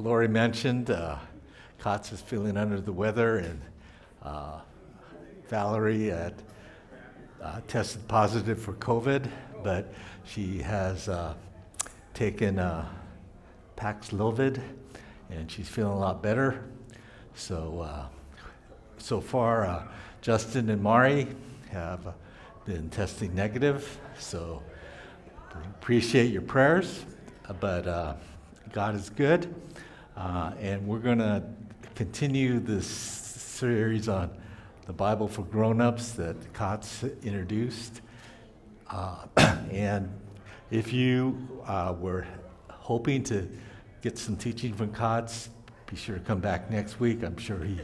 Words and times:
Lori 0.00 0.28
mentioned, 0.28 0.90
uh, 0.90 1.18
Kotz 1.78 2.10
is 2.10 2.22
feeling 2.22 2.56
under 2.56 2.80
the 2.80 2.92
weather, 2.92 3.36
and 3.36 3.60
uh, 4.22 4.60
Valerie 5.48 6.06
had 6.06 6.42
uh, 7.42 7.60
tested 7.68 8.08
positive 8.08 8.58
for 8.58 8.72
COVID, 8.72 9.30
but 9.62 9.92
she 10.24 10.60
has 10.60 11.10
uh, 11.10 11.34
taken 12.14 12.58
uh, 12.58 12.88
Paxlovid, 13.76 14.62
and 15.28 15.50
she's 15.50 15.68
feeling 15.68 15.92
a 15.92 15.98
lot 15.98 16.22
better. 16.22 16.64
So, 17.34 17.82
uh, 17.82 18.06
so 18.96 19.20
far, 19.20 19.66
uh, 19.66 19.82
Justin 20.22 20.70
and 20.70 20.82
Mari 20.82 21.26
have 21.72 22.14
been 22.64 22.88
testing 22.88 23.34
negative. 23.34 23.98
So, 24.18 24.62
appreciate 25.78 26.32
your 26.32 26.40
prayers, 26.40 27.04
but 27.60 28.16
God 28.72 28.94
is 28.94 29.10
good. 29.10 29.54
Uh, 30.20 30.52
and 30.60 30.86
we're 30.86 30.98
going 30.98 31.16
to 31.16 31.42
continue 31.94 32.60
this 32.60 32.86
series 32.86 34.06
on 34.06 34.30
the 34.86 34.92
Bible 34.92 35.26
for 35.26 35.40
grown-ups 35.44 36.12
that 36.12 36.36
Kotz 36.52 37.22
introduced. 37.22 38.02
Uh, 38.90 39.24
and 39.70 40.10
if 40.70 40.92
you 40.92 41.62
uh, 41.66 41.94
were 41.98 42.26
hoping 42.68 43.24
to 43.24 43.48
get 44.02 44.18
some 44.18 44.36
teaching 44.36 44.74
from 44.74 44.92
Kotz, 44.92 45.48
be 45.86 45.96
sure 45.96 46.18
to 46.18 46.20
come 46.22 46.40
back 46.40 46.70
next 46.70 47.00
week. 47.00 47.22
I'm 47.24 47.38
sure 47.38 47.64
he, 47.64 47.80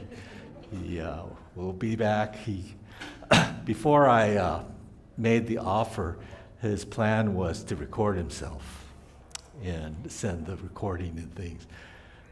he 0.71 1.01
uh, 1.01 1.23
will 1.55 1.73
be 1.73 1.97
back. 1.97 2.37
He, 2.37 2.75
before 3.65 4.11
I 4.11 4.37
uh, 4.37 4.63
made 5.17 5.47
the 5.47 5.57
offer, 5.57 6.19
his 6.61 6.85
plan 6.85 7.35
was 7.35 7.65
to 7.65 7.77
record 7.77 8.19
himself 8.19 8.93
and 9.65 9.97
send 10.13 10.45
the 10.45 10.57
recording 10.57 11.17
and 11.17 11.35
things. 11.35 11.67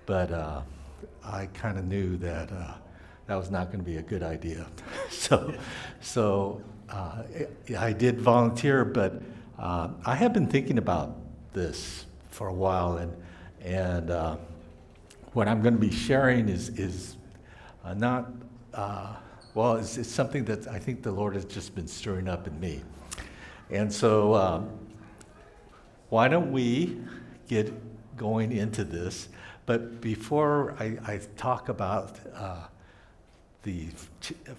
But 0.07 0.31
uh, 0.31 0.63
I 1.25 1.47
kind 1.47 1.79
of 1.79 1.87
knew 1.87 2.17
that 2.19 2.53
uh, 2.53 2.75
that 3.27 3.37
was 3.37 3.51
not 3.51 3.67
going 3.67 3.79
to 3.79 3.85
be 3.85 3.97
a 3.97 4.03
good 4.03 4.23
idea. 4.23 4.67
so 5.11 5.55
so 6.01 6.63
uh, 6.91 7.23
I 7.79 7.93
did 7.93 8.21
volunteer, 8.21 8.85
but 8.85 9.23
uh, 9.59 9.89
I 10.05 10.15
have 10.15 10.33
been 10.33 10.47
thinking 10.47 10.79
about 10.79 11.17
this 11.53 12.07
for 12.31 12.49
a 12.49 12.53
while, 12.53 12.99
and, 12.99 13.17
and 13.63 14.11
uh, 14.11 14.37
what 15.33 15.49
I'm 15.49 15.63
going 15.63 15.75
to 15.75 15.81
be 15.81 15.91
sharing 15.91 16.49
is, 16.49 16.71
is 16.71 17.17
uh, 17.85 17.95
not, 17.95 18.31
well, 19.55 19.77
it's, 19.77 19.97
it's 19.97 20.11
something 20.11 20.45
that 20.47 20.67
I 20.67 20.79
think 20.79 21.03
the 21.03 21.13
Lord 21.13 21.35
has 21.35 21.45
just 21.45 21.75
been 21.75 21.87
stirring 21.87 22.29
up 22.29 22.47
in 22.47 22.59
me. 22.59 22.83
And 23.71 23.93
so, 23.93 24.35
um, 24.35 24.71
why 26.11 26.29
don't 26.29 26.53
we 26.53 27.01
get 27.49 27.73
going 28.17 28.53
into 28.53 28.85
this? 28.85 29.29
But 29.67 30.01
before 30.01 30.75
I, 30.79 30.99
I 31.07 31.21
talk 31.37 31.69
about 31.69 32.19
uh, 32.35 32.67
the 33.63 33.87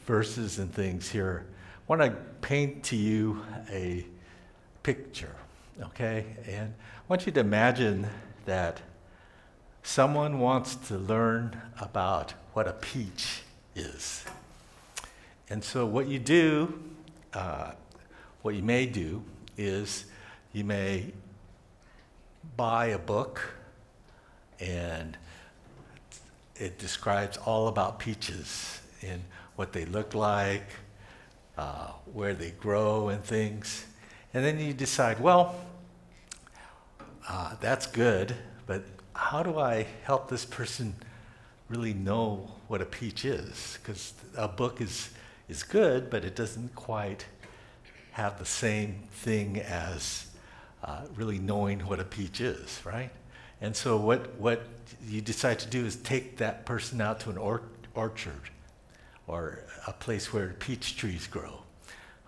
verses 0.06 0.58
and 0.58 0.74
things 0.74 1.10
here, 1.10 1.46
I 1.48 1.82
want 1.88 2.02
to 2.02 2.12
paint 2.42 2.84
to 2.86 2.96
you 2.96 3.44
a 3.72 4.06
picture, 4.82 5.36
okay? 5.82 6.26
And 6.48 6.74
I 6.74 7.02
want 7.08 7.26
you 7.26 7.32
to 7.34 7.40
imagine 7.40 8.08
that 8.46 8.82
someone 9.84 10.40
wants 10.40 10.76
to 10.76 10.98
learn 10.98 11.62
about 11.80 12.34
what 12.54 12.68
a 12.68 12.74
peach 12.74 13.42
is. 13.76 14.26
And 15.50 15.64
so, 15.64 15.86
what 15.86 16.08
you 16.08 16.18
do, 16.18 16.80
uh, 17.34 17.74
what 18.42 18.56
you 18.56 18.64
may 18.64 18.88
do 18.88 19.24
is 19.58 20.06
you 20.54 20.64
may 20.64 21.14
buy 22.58 22.88
a 22.88 22.98
book 22.98 23.55
and 24.60 25.18
it 26.56 26.80
describes 26.80 27.38
all 27.38 27.68
about 27.68 28.00
peaches 28.00 28.80
and 29.02 29.22
what 29.56 29.74
they 29.74 29.86
look 29.86 30.14
like, 30.14 30.68
uh, 31.58 31.92
where 32.14 32.34
they 32.34 32.52
grow, 32.52 33.10
and 33.10 33.24
things. 33.24 33.86
And 34.34 34.44
then 34.44 34.60
you 34.60 34.74
decide, 34.74 35.20
well, 35.20 35.56
uh, 37.28 37.56
that's 37.60 37.88
good, 37.88 38.36
but 38.68 38.84
how 39.14 39.44
do 39.44 39.58
I 39.58 39.88
help 40.04 40.30
this 40.30 40.46
person 40.46 40.96
really 41.70 41.94
know 41.94 42.52
what 42.68 42.82
a 42.82 42.86
peach 42.86 43.26
is? 43.26 43.80
Because 43.82 44.14
a 44.38 44.48
book 44.48 44.82
is, 44.82 45.10
is 45.48 45.64
good, 45.64 46.10
but 46.10 46.26
it 46.26 46.36
doesn't 46.36 46.76
quite 46.76 47.26
have 48.12 48.40
the 48.40 48.46
same 48.46 49.04
thing 49.12 49.60
as 49.60 50.28
uh, 50.84 51.02
really 51.16 51.40
knowing 51.40 51.80
what 51.82 52.00
a 52.00 52.04
peach 52.04 52.40
is, 52.40 52.82
right? 52.86 53.12
And 53.62 53.76
so 53.76 53.98
what, 53.98 54.36
what 54.36 54.66
you 55.08 55.22
decide 55.22 55.60
to 55.60 55.68
do 55.68 55.86
is 55.86 55.96
take 55.98 56.38
that 56.38 56.66
person 56.66 57.02
out 57.02 57.20
to 57.22 57.30
an 57.30 57.38
or- 57.38 57.64
orchard 57.94 58.50
or 59.28 59.60
a 59.88 59.94
place 59.94 60.34
where 60.34 60.50
peach 60.60 60.98
trees 60.98 61.28
grow. 61.28 61.62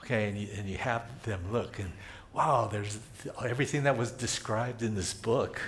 Okay, 0.03 0.29
and 0.29 0.37
you, 0.37 0.47
and 0.55 0.69
you 0.69 0.77
have 0.77 1.03
them 1.23 1.41
look 1.51 1.79
and 1.79 1.91
wow, 2.33 2.69
there's 2.71 2.99
everything 3.43 3.83
that 3.83 3.97
was 3.97 4.11
described 4.11 4.83
in 4.83 4.93
this 4.93 5.11
book. 5.11 5.59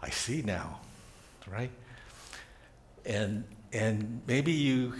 I 0.00 0.08
see 0.08 0.40
now, 0.40 0.80
right? 1.46 1.70
And 3.04 3.44
and 3.72 4.22
maybe 4.26 4.52
you 4.52 4.94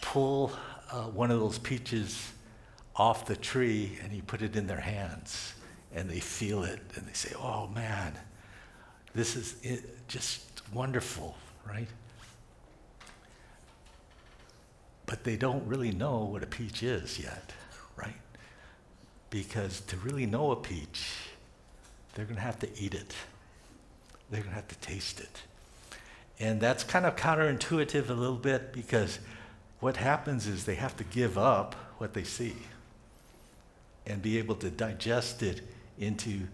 pull 0.00 0.52
uh, 0.90 1.02
one 1.04 1.32
of 1.32 1.40
those 1.40 1.58
peaches 1.58 2.32
off 2.94 3.26
the 3.26 3.34
tree 3.34 3.98
and 4.02 4.12
you 4.12 4.22
put 4.22 4.42
it 4.42 4.54
in 4.54 4.66
their 4.66 4.80
hands 4.80 5.54
and 5.92 6.08
they 6.08 6.20
feel 6.20 6.62
it 6.62 6.80
and 6.94 7.06
they 7.06 7.12
say, 7.14 7.34
oh 7.36 7.66
man, 7.68 8.12
this 9.14 9.36
is 9.36 9.82
just 10.08 10.62
wonderful, 10.72 11.36
right? 11.68 11.88
But 15.06 15.24
they 15.24 15.36
don't 15.36 15.66
really 15.66 15.92
know 15.92 16.20
what 16.24 16.42
a 16.42 16.46
peach 16.46 16.82
is 16.82 17.18
yet, 17.18 17.52
right? 17.96 18.14
Because 19.30 19.80
to 19.82 19.96
really 19.98 20.26
know 20.26 20.50
a 20.50 20.56
peach, 20.56 21.12
they're 22.14 22.24
going 22.24 22.36
to 22.36 22.42
have 22.42 22.58
to 22.60 22.68
eat 22.78 22.94
it. 22.94 23.14
They're 24.30 24.40
going 24.40 24.50
to 24.50 24.56
have 24.56 24.68
to 24.68 24.78
taste 24.78 25.20
it. 25.20 25.42
And 26.40 26.60
that's 26.60 26.82
kind 26.82 27.06
of 27.06 27.16
counterintuitive 27.16 28.08
a 28.08 28.14
little 28.14 28.36
bit 28.36 28.72
because 28.72 29.18
what 29.80 29.96
happens 29.98 30.46
is 30.46 30.64
they 30.64 30.76
have 30.76 30.96
to 30.96 31.04
give 31.04 31.36
up 31.36 31.74
what 31.98 32.14
they 32.14 32.24
see 32.24 32.56
and 34.06 34.22
be 34.22 34.38
able 34.38 34.54
to 34.56 34.70
digest 34.70 35.42
it 35.42 35.60
into, 35.98 36.48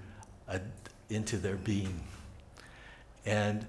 a, 0.48 0.60
into 1.08 1.36
their 1.36 1.56
being. 1.56 2.00
And 3.24 3.66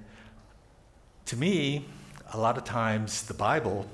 to 1.26 1.36
me, 1.36 1.86
a 2.34 2.38
lot 2.38 2.58
of 2.58 2.64
times 2.64 3.24
the 3.24 3.34
Bible 3.34 3.88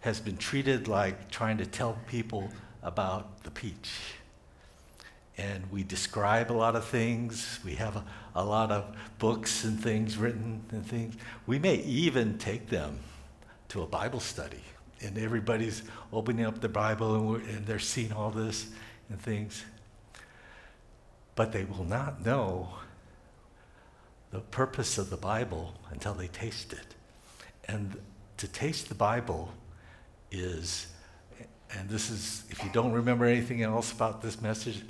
has 0.00 0.20
been 0.20 0.36
treated 0.36 0.88
like 0.88 1.30
trying 1.30 1.58
to 1.58 1.66
tell 1.66 1.96
people 2.08 2.50
about 2.82 3.42
the 3.44 3.50
peach. 3.50 3.92
And 5.38 5.70
we 5.70 5.82
describe 5.82 6.50
a 6.50 6.54
lot 6.54 6.76
of 6.76 6.84
things. 6.84 7.58
We 7.64 7.74
have 7.76 7.96
a, 7.96 8.04
a 8.34 8.44
lot 8.44 8.70
of 8.70 8.94
books 9.18 9.64
and 9.64 9.80
things 9.80 10.16
written 10.16 10.62
and 10.70 10.86
things. 10.86 11.16
We 11.46 11.58
may 11.58 11.76
even 11.76 12.38
take 12.38 12.68
them 12.68 12.98
to 13.68 13.82
a 13.82 13.86
Bible 13.86 14.20
study. 14.20 14.62
And 15.00 15.18
everybody's 15.18 15.82
opening 16.12 16.44
up 16.44 16.60
the 16.60 16.68
Bible 16.68 17.34
and, 17.34 17.46
and 17.48 17.66
they're 17.66 17.78
seeing 17.78 18.12
all 18.12 18.30
this 18.30 18.68
and 19.08 19.20
things. 19.20 19.64
But 21.34 21.52
they 21.52 21.64
will 21.64 21.84
not 21.84 22.24
know 22.24 22.68
the 24.32 24.40
purpose 24.40 24.98
of 24.98 25.10
the 25.10 25.16
Bible 25.16 25.74
until 25.90 26.14
they 26.14 26.26
taste 26.28 26.72
it. 26.72 26.94
And 27.66 27.96
to 28.38 28.48
taste 28.48 28.88
the 28.88 28.94
Bible 28.94 29.52
is, 30.30 30.86
and 31.70 31.88
this 31.88 32.10
is, 32.10 32.44
if 32.50 32.64
you 32.64 32.70
don't 32.72 32.92
remember 32.92 33.26
anything 33.26 33.62
else 33.62 33.92
about 33.92 34.22
this 34.22 34.40
message, 34.40 34.82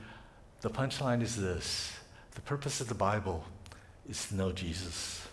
the 0.60 0.70
punchline 0.70 1.22
is 1.22 1.36
this. 1.36 1.92
The 2.34 2.40
purpose 2.40 2.80
of 2.80 2.88
the 2.88 2.94
Bible 2.94 3.44
is 4.08 4.28
to 4.28 4.36
know 4.36 4.52
Jesus. 4.52 5.26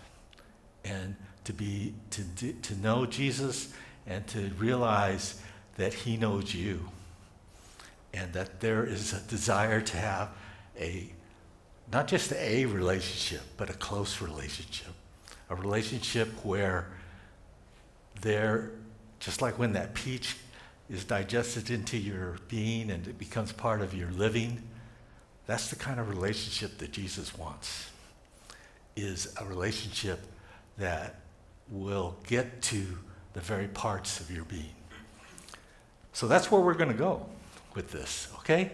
And 0.83 1.15
to 1.43 1.53
be 1.53 1.93
to, 2.11 2.53
to 2.53 2.75
know 2.75 3.05
Jesus 3.05 3.73
and 4.07 4.25
to 4.27 4.49
realize 4.57 5.39
that 5.77 5.93
he 5.93 6.17
knows 6.17 6.53
you. 6.53 6.89
And 8.11 8.33
that 8.33 8.59
there 8.59 8.83
is 8.83 9.13
a 9.13 9.19
desire 9.21 9.81
to 9.81 9.97
have 9.97 10.29
a 10.79 11.11
not 11.91 12.07
just 12.07 12.31
a 12.33 12.65
relationship, 12.65 13.41
but 13.57 13.69
a 13.69 13.73
close 13.73 14.21
relationship. 14.21 14.93
A 15.49 15.55
relationship 15.55 16.27
where 16.45 16.87
there, 18.21 18.71
just 19.19 19.41
like 19.41 19.57
when 19.57 19.73
that 19.73 19.93
peach 19.93 20.35
is 20.89 21.03
digested 21.03 21.69
into 21.69 21.97
your 21.97 22.37
being 22.47 22.91
and 22.91 23.07
it 23.07 23.17
becomes 23.17 23.51
part 23.51 23.81
of 23.81 23.93
your 23.93 24.11
living, 24.11 24.61
that's 25.47 25.69
the 25.69 25.75
kind 25.75 25.99
of 25.99 26.09
relationship 26.09 26.77
that 26.77 26.91
Jesus 26.91 27.35
wants. 27.37 27.89
Is 28.95 29.33
a 29.39 29.45
relationship 29.45 30.19
that 30.77 31.21
will 31.69 32.15
get 32.27 32.61
to 32.63 32.85
the 33.33 33.39
very 33.39 33.67
parts 33.67 34.19
of 34.19 34.29
your 34.29 34.45
being. 34.45 34.75
So 36.13 36.27
that's 36.27 36.51
where 36.51 36.61
we're 36.61 36.73
going 36.73 36.91
to 36.91 36.97
go 36.97 37.25
with 37.75 37.91
this, 37.91 38.27
okay? 38.39 38.71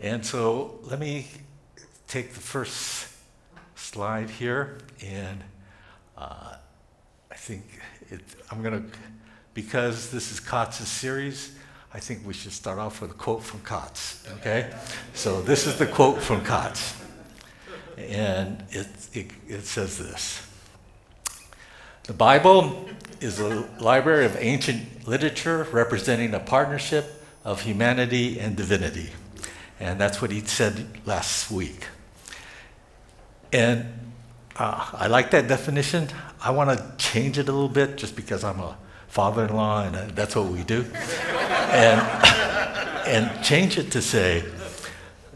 And 0.00 0.24
so 0.24 0.78
let 0.82 0.98
me 0.98 1.28
take 2.10 2.34
the 2.34 2.40
first 2.40 3.08
slide 3.76 4.28
here, 4.28 4.78
and 5.00 5.44
uh, 6.18 6.56
I 7.30 7.34
think 7.36 7.62
it, 8.10 8.20
I'm 8.50 8.62
going 8.64 8.82
to, 8.82 8.98
because 9.54 10.10
this 10.10 10.32
is 10.32 10.40
Kotz's 10.40 10.88
series, 10.88 11.56
I 11.94 12.00
think 12.00 12.26
we 12.26 12.34
should 12.34 12.50
start 12.50 12.80
off 12.80 13.00
with 13.00 13.12
a 13.12 13.14
quote 13.14 13.44
from 13.44 13.60
Kotz, 13.60 14.28
okay? 14.38 14.72
So 15.14 15.40
this 15.40 15.68
is 15.68 15.78
the 15.78 15.86
quote 15.86 16.20
from 16.20 16.40
Kotz, 16.40 17.00
and 17.96 18.64
it, 18.70 18.88
it, 19.12 19.30
it 19.46 19.64
says 19.64 19.96
this. 19.96 20.44
The 22.04 22.12
Bible 22.12 22.88
is 23.20 23.38
a 23.38 23.68
library 23.78 24.26
of 24.26 24.36
ancient 24.36 25.06
literature 25.06 25.68
representing 25.70 26.34
a 26.34 26.40
partnership 26.40 27.24
of 27.44 27.62
humanity 27.62 28.40
and 28.40 28.56
divinity. 28.56 29.10
And 29.78 30.00
that's 30.00 30.20
what 30.20 30.32
he 30.32 30.40
said 30.40 30.88
last 31.06 31.52
week. 31.52 31.86
And 33.52 33.86
uh, 34.56 34.90
I 34.92 35.06
like 35.06 35.30
that 35.32 35.48
definition. 35.48 36.08
I 36.40 36.50
want 36.50 36.70
to 36.78 36.92
change 36.98 37.38
it 37.38 37.48
a 37.48 37.52
little 37.52 37.68
bit 37.68 37.96
just 37.96 38.16
because 38.16 38.44
I'm 38.44 38.60
a 38.60 38.76
father 39.08 39.44
in 39.46 39.54
law 39.54 39.84
and 39.84 39.96
uh, 39.96 40.06
that's 40.14 40.36
what 40.36 40.46
we 40.46 40.62
do. 40.62 40.84
and, 40.94 42.00
and 43.06 43.44
change 43.44 43.78
it 43.78 43.90
to 43.92 44.02
say 44.02 44.44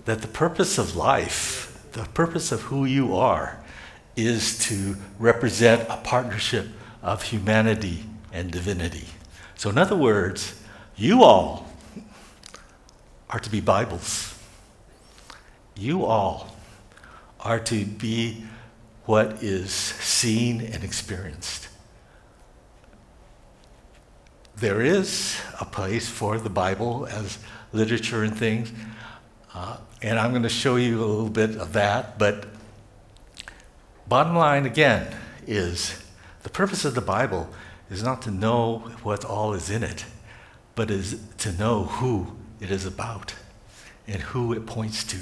that 0.05 0.23
the 0.23 0.29
purpose 0.29 0.79
of 0.79 0.97
life, 0.97 1.87
the 1.93 2.05
purpose 2.05 2.53
of 2.53 2.63
who 2.63 2.85
you 2.85 3.17
are, 3.17 3.61
is 4.17 4.59
to 4.69 4.97
represent 5.19 5.89
a 5.89 5.97
partnership 5.97 6.67
of 7.03 7.23
humanity 7.23 8.05
and 8.33 8.51
divinity. 8.51 9.07
So, 9.57 9.71
in 9.71 9.79
other 9.79 9.97
words, 9.97 10.61
you 10.97 11.23
all 11.23 11.67
are 13.31 13.41
to 13.41 13.51
be 13.51 13.61
Bibles. 13.61 14.39
You 15.77 16.05
all 16.05 16.54
are 17.45 17.61
to 17.61 17.85
be 17.85 18.45
what 19.05 19.43
is 19.43 19.71
seen 19.73 20.61
and 20.61 20.83
experienced. 20.83 21.69
There 24.57 24.81
is 24.81 25.39
a 25.61 25.65
place 25.65 26.09
for 26.09 26.39
the 26.39 26.51
Bible 26.51 27.07
as 27.07 27.39
literature 27.73 28.23
and 28.23 28.37
things, 28.37 28.73
uh, 29.55 29.77
and 30.03 30.19
I'm 30.19 30.31
going 30.31 30.43
to 30.45 30.49
show 30.49 30.77
you 30.77 31.05
a 31.05 31.07
little 31.07 31.31
bit 31.31 31.57
of 31.57 31.75
that, 31.75 32.19
but 32.19 32.47
Bottom 34.07 34.37
line, 34.37 34.67
again, 34.67 35.17
is 35.47 36.03
the 36.43 36.51
purpose 36.51 36.85
of 36.85 36.95
the 36.95 37.01
Bible 37.01 37.49
is 37.91 38.03
not 38.03 38.21
to 38.23 38.31
know 38.31 38.91
what 39.03 39.25
all 39.25 39.55
is 39.55 39.71
in 39.71 39.83
it, 39.83 40.05
but 40.75 40.91
is 40.91 41.19
to 41.39 41.53
know 41.53 41.85
who 41.85 42.37
it 42.61 42.71
is 42.71 42.85
about 42.85 43.35
and 44.07 44.21
who 44.21 44.53
it 44.53 44.67
points 44.67 45.05
to. 45.05 45.21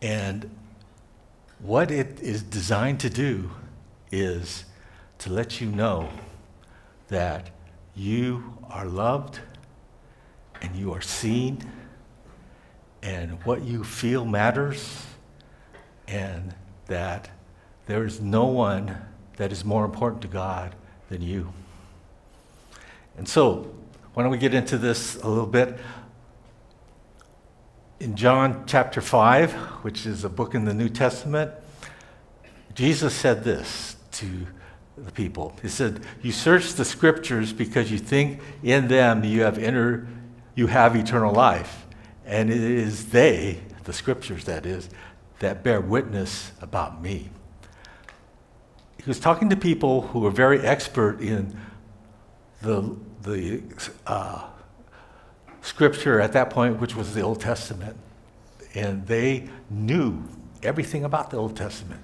And 0.00 0.48
what 1.64 1.90
it 1.90 2.20
is 2.20 2.42
designed 2.42 3.00
to 3.00 3.08
do 3.08 3.50
is 4.12 4.66
to 5.16 5.32
let 5.32 5.62
you 5.62 5.66
know 5.66 6.10
that 7.08 7.48
you 7.96 8.58
are 8.68 8.84
loved 8.84 9.40
and 10.60 10.76
you 10.76 10.92
are 10.92 11.00
seen 11.00 11.58
and 13.02 13.42
what 13.46 13.62
you 13.62 13.82
feel 13.82 14.26
matters 14.26 15.06
and 16.06 16.54
that 16.86 17.30
there 17.86 18.04
is 18.04 18.20
no 18.20 18.44
one 18.44 18.98
that 19.38 19.50
is 19.50 19.64
more 19.64 19.86
important 19.86 20.20
to 20.20 20.28
God 20.28 20.74
than 21.08 21.22
you. 21.22 21.50
And 23.16 23.26
so, 23.26 23.74
why 24.12 24.22
don't 24.22 24.30
we 24.30 24.36
get 24.36 24.52
into 24.52 24.76
this 24.76 25.16
a 25.16 25.28
little 25.28 25.46
bit? 25.46 25.78
In 28.04 28.16
John 28.16 28.64
chapter 28.66 29.00
5, 29.00 29.52
which 29.82 30.04
is 30.04 30.24
a 30.24 30.28
book 30.28 30.54
in 30.54 30.66
the 30.66 30.74
New 30.74 30.90
Testament, 30.90 31.50
Jesus 32.74 33.14
said 33.14 33.44
this 33.44 33.96
to 34.12 34.46
the 34.98 35.10
people. 35.10 35.56
He 35.62 35.68
said, 35.68 36.04
You 36.20 36.30
search 36.30 36.74
the 36.74 36.84
scriptures 36.84 37.54
because 37.54 37.90
you 37.90 37.96
think 37.96 38.42
in 38.62 38.88
them 38.88 39.24
you 39.24 39.40
have 39.44 39.58
inner, 39.58 40.06
you 40.54 40.66
have 40.66 40.94
eternal 40.94 41.32
life. 41.32 41.86
And 42.26 42.50
it 42.50 42.60
is 42.60 43.08
they, 43.08 43.60
the 43.84 43.94
scriptures 43.94 44.44
that 44.44 44.66
is, 44.66 44.90
that 45.38 45.64
bear 45.64 45.80
witness 45.80 46.52
about 46.60 47.00
me. 47.00 47.30
He 48.98 49.04
was 49.06 49.18
talking 49.18 49.48
to 49.48 49.56
people 49.56 50.02
who 50.02 50.18
were 50.18 50.30
very 50.30 50.60
expert 50.60 51.22
in 51.22 51.58
the, 52.60 52.98
the 53.22 53.62
uh, 54.06 54.50
scripture 55.64 56.20
at 56.20 56.32
that 56.34 56.50
point, 56.50 56.78
which 56.78 56.94
was 56.94 57.14
the 57.14 57.22
Old 57.22 57.40
Testament. 57.40 57.96
And 58.74 59.06
they 59.06 59.48
knew 59.70 60.22
everything 60.62 61.04
about 61.04 61.30
the 61.30 61.38
Old 61.38 61.56
Testament. 61.56 62.02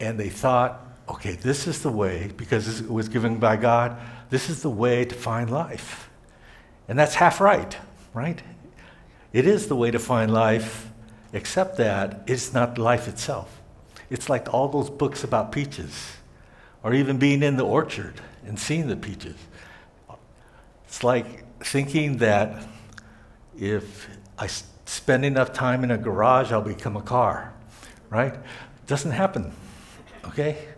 And 0.00 0.18
they 0.18 0.28
thought, 0.28 0.84
okay, 1.08 1.36
this 1.36 1.66
is 1.66 1.82
the 1.82 1.90
way, 1.90 2.32
because 2.36 2.80
it 2.80 2.90
was 2.90 3.08
given 3.08 3.38
by 3.38 3.56
God, 3.56 3.96
this 4.30 4.50
is 4.50 4.62
the 4.62 4.70
way 4.70 5.04
to 5.04 5.14
find 5.14 5.50
life. 5.50 6.10
And 6.88 6.98
that's 6.98 7.14
half 7.14 7.40
right, 7.40 7.76
right? 8.12 8.42
It 9.32 9.46
is 9.46 9.68
the 9.68 9.76
way 9.76 9.90
to 9.90 9.98
find 9.98 10.32
life 10.32 10.90
except 11.32 11.76
that 11.76 12.22
it's 12.26 12.52
not 12.52 12.76
life 12.76 13.08
itself. 13.08 13.60
It's 14.10 14.28
like 14.28 14.52
all 14.52 14.68
those 14.68 14.90
books 14.90 15.24
about 15.24 15.52
peaches, 15.52 16.16
or 16.82 16.92
even 16.92 17.18
being 17.18 17.42
in 17.42 17.56
the 17.56 17.64
orchard 17.64 18.20
and 18.44 18.58
seeing 18.58 18.88
the 18.88 18.96
peaches. 18.96 19.36
It's 20.86 21.04
like 21.04 21.44
thinking 21.64 22.18
that 22.18 22.62
if 23.58 24.08
I 24.38 24.48
spend 24.86 25.24
enough 25.24 25.52
time 25.52 25.84
in 25.84 25.90
a 25.90 25.98
garage, 25.98 26.52
I'll 26.52 26.62
become 26.62 26.96
a 26.96 27.02
car, 27.02 27.52
right? 28.10 28.34
Doesn't 28.86 29.12
happen, 29.12 29.52
okay? 30.24 30.68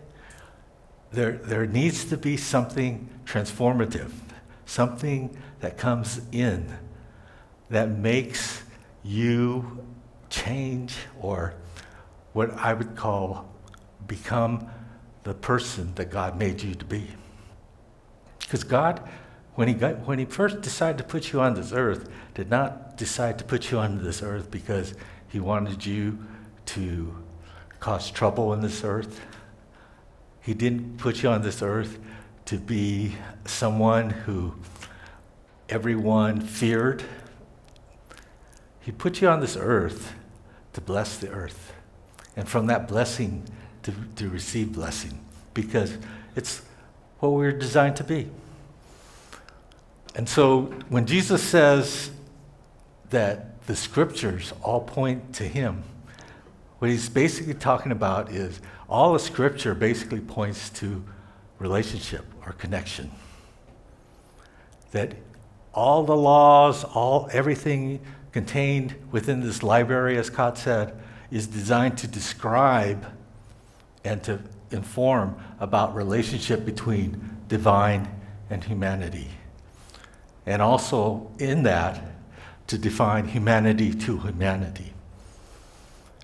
There, 1.11 1.33
there 1.33 1.65
needs 1.65 2.05
to 2.05 2.17
be 2.17 2.37
something 2.37 3.09
transformative, 3.25 4.11
something 4.65 5.35
that 5.59 5.77
comes 5.77 6.21
in 6.31 6.77
that 7.69 7.89
makes 7.89 8.63
you 9.03 9.83
change 10.29 10.95
or 11.19 11.55
what 12.33 12.51
I 12.53 12.73
would 12.73 12.95
call 12.95 13.49
become 14.07 14.69
the 15.23 15.33
person 15.33 15.93
that 15.95 16.11
God 16.11 16.37
made 16.37 16.61
you 16.61 16.75
to 16.75 16.85
be. 16.85 17.07
Because 18.39 18.63
God, 18.63 19.07
when 19.55 19.67
he, 19.69 19.73
got, 19.73 20.05
when 20.05 20.19
he 20.19 20.25
first 20.25 20.61
decided 20.61 20.97
to 20.97 21.03
put 21.03 21.31
you 21.31 21.39
on 21.39 21.55
this 21.55 21.71
earth, 21.71 22.09
did 22.33 22.49
not 22.49 22.97
decide 22.97 23.37
to 23.39 23.45
put 23.45 23.71
you 23.71 23.79
on 23.79 24.03
this 24.03 24.21
earth 24.21 24.51
because 24.51 24.93
he 25.29 25.39
wanted 25.39 25.85
you 25.85 26.19
to 26.65 27.15
cause 27.79 28.11
trouble 28.11 28.53
in 28.53 28.61
this 28.61 28.83
earth. 28.83 29.21
He 30.41 30.53
didn't 30.53 30.97
put 30.97 31.23
you 31.23 31.29
on 31.29 31.41
this 31.41 31.61
earth 31.61 31.97
to 32.45 32.57
be 32.57 33.15
someone 33.45 34.09
who 34.09 34.55
everyone 35.69 36.41
feared. 36.41 37.03
He 38.81 38.91
put 38.91 39.21
you 39.21 39.29
on 39.29 39.39
this 39.39 39.57
earth 39.57 40.13
to 40.73 40.81
bless 40.81 41.17
the 41.17 41.29
earth. 41.29 41.73
And 42.35 42.47
from 42.47 42.67
that 42.67 42.87
blessing, 42.87 43.43
to, 43.83 43.93
to 44.17 44.29
receive 44.29 44.73
blessing. 44.73 45.23
Because 45.53 45.97
it's 46.35 46.61
what 47.19 47.29
we're 47.29 47.51
designed 47.51 47.95
to 47.95 48.03
be. 48.03 48.29
And 50.15 50.27
so 50.27 50.63
when 50.89 51.05
Jesus 51.05 51.43
says 51.43 52.09
that 53.09 53.65
the 53.67 53.75
scriptures 53.75 54.53
all 54.63 54.81
point 54.81 55.33
to 55.35 55.43
him, 55.43 55.83
what 56.79 56.89
he's 56.89 57.09
basically 57.09 57.53
talking 57.53 57.91
about 57.91 58.31
is 58.31 58.61
all 58.87 59.13
the 59.13 59.19
scripture 59.19 59.75
basically 59.75 60.19
points 60.21 60.69
to 60.71 61.03
relationship 61.59 62.25
or 62.45 62.53
connection. 62.53 63.11
That 64.91 65.15
all 65.73 66.03
the 66.03 66.15
laws, 66.15 66.83
all 66.83 67.29
everything 67.33 67.99
contained 68.31 68.95
within 69.11 69.41
this 69.41 69.63
library, 69.63 70.17
as 70.17 70.29
Kotz 70.29 70.59
said, 70.59 70.97
is 71.31 71.47
designed 71.47 71.97
to 71.97 72.07
describe 72.07 73.05
and 74.03 74.23
to 74.23 74.39
inform 74.71 75.35
about 75.59 75.95
relationship 75.95 76.65
between 76.65 77.37
divine 77.47 78.07
and 78.49 78.63
humanity. 78.63 79.27
And 80.45 80.61
also 80.61 81.31
in 81.39 81.63
that, 81.63 82.01
to 82.67 82.77
define 82.77 83.27
humanity 83.27 83.93
to 83.93 84.17
humanity. 84.19 84.93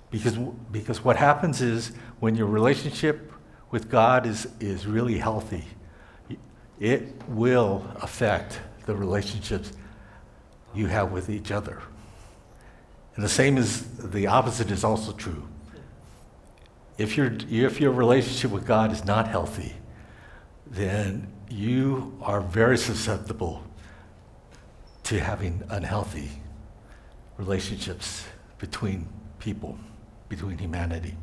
Because, 0.09 0.37
because 0.71 1.03
what 1.03 1.15
happens 1.15 1.61
is 1.61 1.91
when 2.19 2.35
your 2.35 2.47
relationship 2.47 3.31
with 3.69 3.89
God 3.89 4.25
is, 4.25 4.47
is 4.59 4.85
really 4.85 5.17
healthy, 5.17 5.63
it 6.79 7.13
will 7.27 7.85
affect 8.01 8.59
the 8.85 8.95
relationships 8.95 9.71
you 10.73 10.87
have 10.87 11.11
with 11.11 11.29
each 11.29 11.51
other. 11.51 11.81
And 13.15 13.23
the 13.23 13.29
same 13.29 13.57
is 13.57 13.83
the 13.97 14.27
opposite 14.27 14.71
is 14.71 14.83
also 14.83 15.11
true. 15.11 15.47
If, 16.97 17.17
your 17.17 17.31
if 17.49 17.79
your 17.79 17.91
relationship 17.91 18.51
with 18.51 18.65
God 18.65 18.91
is 18.91 19.05
not 19.05 19.27
healthy, 19.27 19.73
then 20.67 21.31
you 21.49 22.17
are 22.21 22.41
very 22.41 22.77
susceptible 22.77 23.63
to 25.11 25.19
having 25.19 25.61
unhealthy 25.71 26.29
relationships 27.35 28.23
between 28.59 29.05
people, 29.39 29.77
between 30.29 30.57
humanity. 30.57 31.17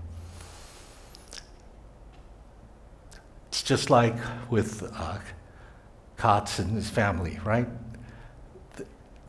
It's 3.47 3.63
just 3.63 3.89
like 3.89 4.15
with 4.51 4.83
uh, 4.95 5.21
and 6.23 6.71
his 6.73 6.91
family, 6.91 7.41
right? 7.43 7.67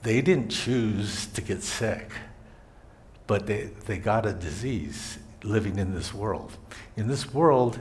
They 0.03 0.19
didn't 0.19 0.49
choose 0.49 1.27
to 1.27 1.39
get 1.39 1.63
sick, 1.63 2.11
but 3.27 3.47
they, 3.47 3.69
they 3.85 3.97
got 3.97 4.25
a 4.25 4.33
disease 4.33 5.19
living 5.41 5.79
in 5.79 5.93
this 5.93 6.13
world. 6.13 6.57
In 6.97 7.07
this 7.07 7.33
world, 7.33 7.79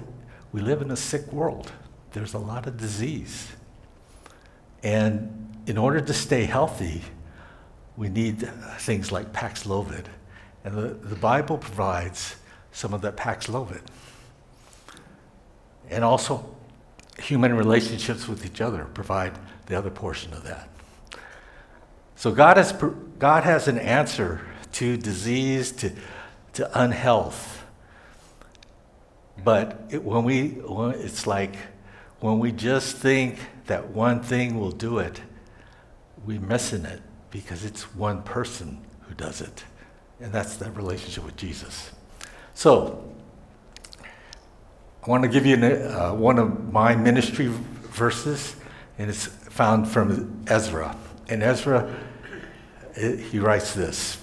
we 0.52 0.60
live 0.60 0.80
in 0.80 0.92
a 0.92 0.96
sick 0.96 1.32
world. 1.32 1.72
There's 2.12 2.34
a 2.34 2.38
lot 2.38 2.68
of 2.68 2.76
disease. 2.76 3.48
And 4.84 5.47
in 5.68 5.76
order 5.76 6.00
to 6.00 6.14
stay 6.14 6.44
healthy, 6.44 7.02
we 7.94 8.08
need 8.08 8.48
things 8.78 9.12
like 9.12 9.34
Paxlovid. 9.34 10.06
And 10.64 10.74
the, 10.74 10.88
the 10.94 11.14
Bible 11.14 11.58
provides 11.58 12.36
some 12.72 12.94
of 12.94 13.02
that 13.02 13.18
Paxlovid. 13.18 13.82
And 15.90 16.02
also, 16.02 16.56
human 17.18 17.54
relationships 17.54 18.26
with 18.26 18.46
each 18.46 18.62
other 18.62 18.86
provide 18.94 19.38
the 19.66 19.76
other 19.76 19.90
portion 19.90 20.32
of 20.32 20.42
that. 20.44 20.70
So 22.16 22.32
God 22.32 22.56
has, 22.56 22.72
God 23.18 23.44
has 23.44 23.68
an 23.68 23.78
answer 23.78 24.40
to 24.72 24.96
disease, 24.96 25.70
to, 25.72 25.92
to 26.54 26.80
unhealth. 26.80 27.62
But 29.44 29.82
it, 29.90 30.02
when 30.02 30.24
we, 30.24 30.48
when 30.48 30.92
it's 30.92 31.26
like 31.26 31.56
when 32.20 32.38
we 32.38 32.52
just 32.52 32.96
think 32.96 33.38
that 33.66 33.90
one 33.90 34.22
thing 34.22 34.58
will 34.58 34.72
do 34.72 34.98
it, 34.98 35.20
we're 36.28 36.38
missing 36.38 36.84
it 36.84 37.00
because 37.30 37.64
it's 37.64 37.94
one 37.94 38.22
person 38.22 38.84
who 39.06 39.14
does 39.14 39.40
it. 39.40 39.64
And 40.20 40.30
that's 40.30 40.56
that 40.56 40.76
relationship 40.76 41.24
with 41.24 41.36
Jesus. 41.36 41.90
So, 42.52 43.02
I 45.02 45.08
want 45.10 45.22
to 45.22 45.28
give 45.30 45.46
you 45.46 45.56
uh, 45.56 46.12
one 46.12 46.38
of 46.38 46.70
my 46.70 46.94
ministry 46.94 47.46
verses, 47.46 48.56
and 48.98 49.08
it's 49.08 49.24
found 49.24 49.88
from 49.88 50.44
Ezra. 50.46 50.94
In 51.28 51.42
Ezra, 51.42 51.96
it, 52.94 53.20
he 53.20 53.38
writes 53.38 53.72
this 53.72 54.18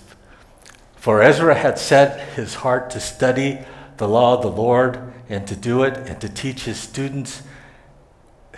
For 0.98 1.24
Ezra 1.24 1.56
had 1.56 1.80
set 1.80 2.36
his 2.36 2.54
heart 2.54 2.92
to 2.92 3.00
study 3.00 3.58
the 3.98 4.08
law 4.08 4.36
of 4.36 4.44
the 4.44 4.52
Lord 4.52 5.12
and 5.28 5.48
to 5.48 5.56
do 5.56 5.82
it 5.82 5.98
and 6.08 6.22
to 6.22 6.30
teach 6.30 6.66
his 6.66 6.80
students 6.80 7.42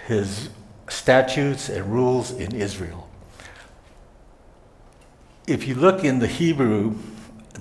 his 0.06 0.50
statutes 0.90 1.70
and 1.70 1.94
rules 1.94 2.32
in 2.32 2.54
Israel. 2.54 3.07
If 5.48 5.66
you 5.66 5.76
look 5.76 6.04
in 6.04 6.20
the 6.20 6.28
Hebrew, 6.28 6.96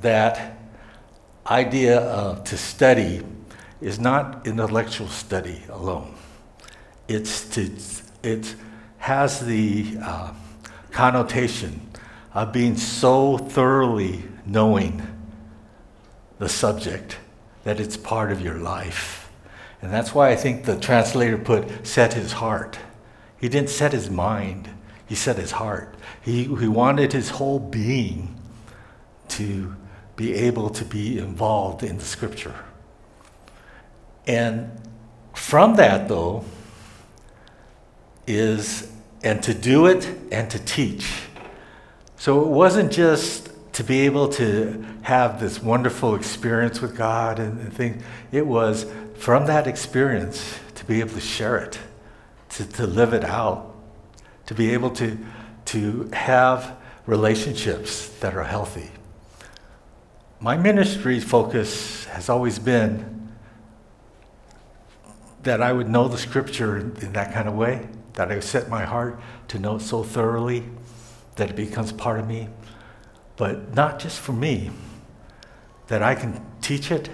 that 0.00 0.58
idea 1.46 2.00
of 2.00 2.42
to 2.42 2.58
study 2.58 3.22
is 3.80 4.00
not 4.00 4.44
intellectual 4.44 5.06
study 5.06 5.62
alone. 5.68 6.16
It's 7.06 7.48
to, 7.50 7.70
it 8.24 8.56
has 8.98 9.38
the 9.46 9.98
uh, 10.02 10.32
connotation 10.90 11.80
of 12.34 12.52
being 12.52 12.76
so 12.76 13.38
thoroughly 13.38 14.24
knowing 14.44 15.06
the 16.40 16.48
subject 16.48 17.18
that 17.62 17.78
it's 17.78 17.96
part 17.96 18.32
of 18.32 18.40
your 18.40 18.56
life. 18.56 19.30
And 19.80 19.92
that's 19.92 20.12
why 20.12 20.30
I 20.30 20.34
think 20.34 20.64
the 20.64 20.76
translator 20.76 21.38
put 21.38 21.86
set 21.86 22.14
his 22.14 22.32
heart. 22.32 22.80
He 23.38 23.48
didn't 23.48 23.70
set 23.70 23.92
his 23.92 24.10
mind, 24.10 24.70
he 25.06 25.14
set 25.14 25.36
his 25.36 25.52
heart. 25.52 25.95
He, 26.26 26.42
he 26.42 26.66
wanted 26.66 27.12
his 27.12 27.30
whole 27.30 27.60
being 27.60 28.36
to 29.28 29.76
be 30.16 30.34
able 30.34 30.70
to 30.70 30.84
be 30.84 31.18
involved 31.18 31.84
in 31.84 31.98
the 31.98 32.04
scripture. 32.04 32.56
And 34.26 34.72
from 35.34 35.76
that, 35.76 36.08
though, 36.08 36.44
is 38.26 38.92
and 39.22 39.40
to 39.44 39.54
do 39.54 39.86
it 39.86 40.12
and 40.32 40.50
to 40.50 40.58
teach. 40.58 41.08
So 42.16 42.42
it 42.42 42.48
wasn't 42.48 42.90
just 42.90 43.50
to 43.74 43.84
be 43.84 44.00
able 44.00 44.28
to 44.30 44.84
have 45.02 45.38
this 45.38 45.62
wonderful 45.62 46.16
experience 46.16 46.80
with 46.80 46.96
God 46.96 47.38
and, 47.38 47.60
and 47.60 47.72
things, 47.72 48.02
it 48.32 48.44
was 48.44 48.84
from 49.14 49.46
that 49.46 49.68
experience 49.68 50.58
to 50.74 50.84
be 50.86 50.98
able 50.98 51.14
to 51.14 51.20
share 51.20 51.56
it, 51.56 51.78
to, 52.48 52.66
to 52.66 52.86
live 52.86 53.12
it 53.12 53.24
out, 53.24 53.76
to 54.46 54.54
be 54.54 54.72
able 54.72 54.90
to, 54.90 55.18
to 55.66 56.08
have 56.12 56.76
relationships 57.06 58.08
that 58.20 58.34
are 58.34 58.44
healthy. 58.44 58.90
My 60.40 60.56
ministry 60.56 61.20
focus 61.20 62.04
has 62.06 62.28
always 62.28 62.58
been 62.58 63.30
that 65.42 65.62
I 65.62 65.72
would 65.72 65.88
know 65.88 66.08
the 66.08 66.18
scripture 66.18 66.78
in 66.78 67.12
that 67.12 67.32
kind 67.32 67.48
of 67.48 67.54
way, 67.54 67.88
that 68.14 68.32
I 68.32 68.40
set 68.40 68.68
my 68.68 68.84
heart 68.84 69.20
to 69.48 69.58
know 69.58 69.76
it 69.76 69.80
so 69.80 70.02
thoroughly 70.02 70.64
that 71.36 71.50
it 71.50 71.56
becomes 71.56 71.92
part 71.92 72.18
of 72.18 72.26
me, 72.26 72.48
but 73.36 73.74
not 73.74 73.98
just 73.98 74.18
for 74.18 74.32
me, 74.32 74.70
that 75.86 76.02
I 76.02 76.14
can 76.14 76.44
teach 76.60 76.90
it 76.90 77.08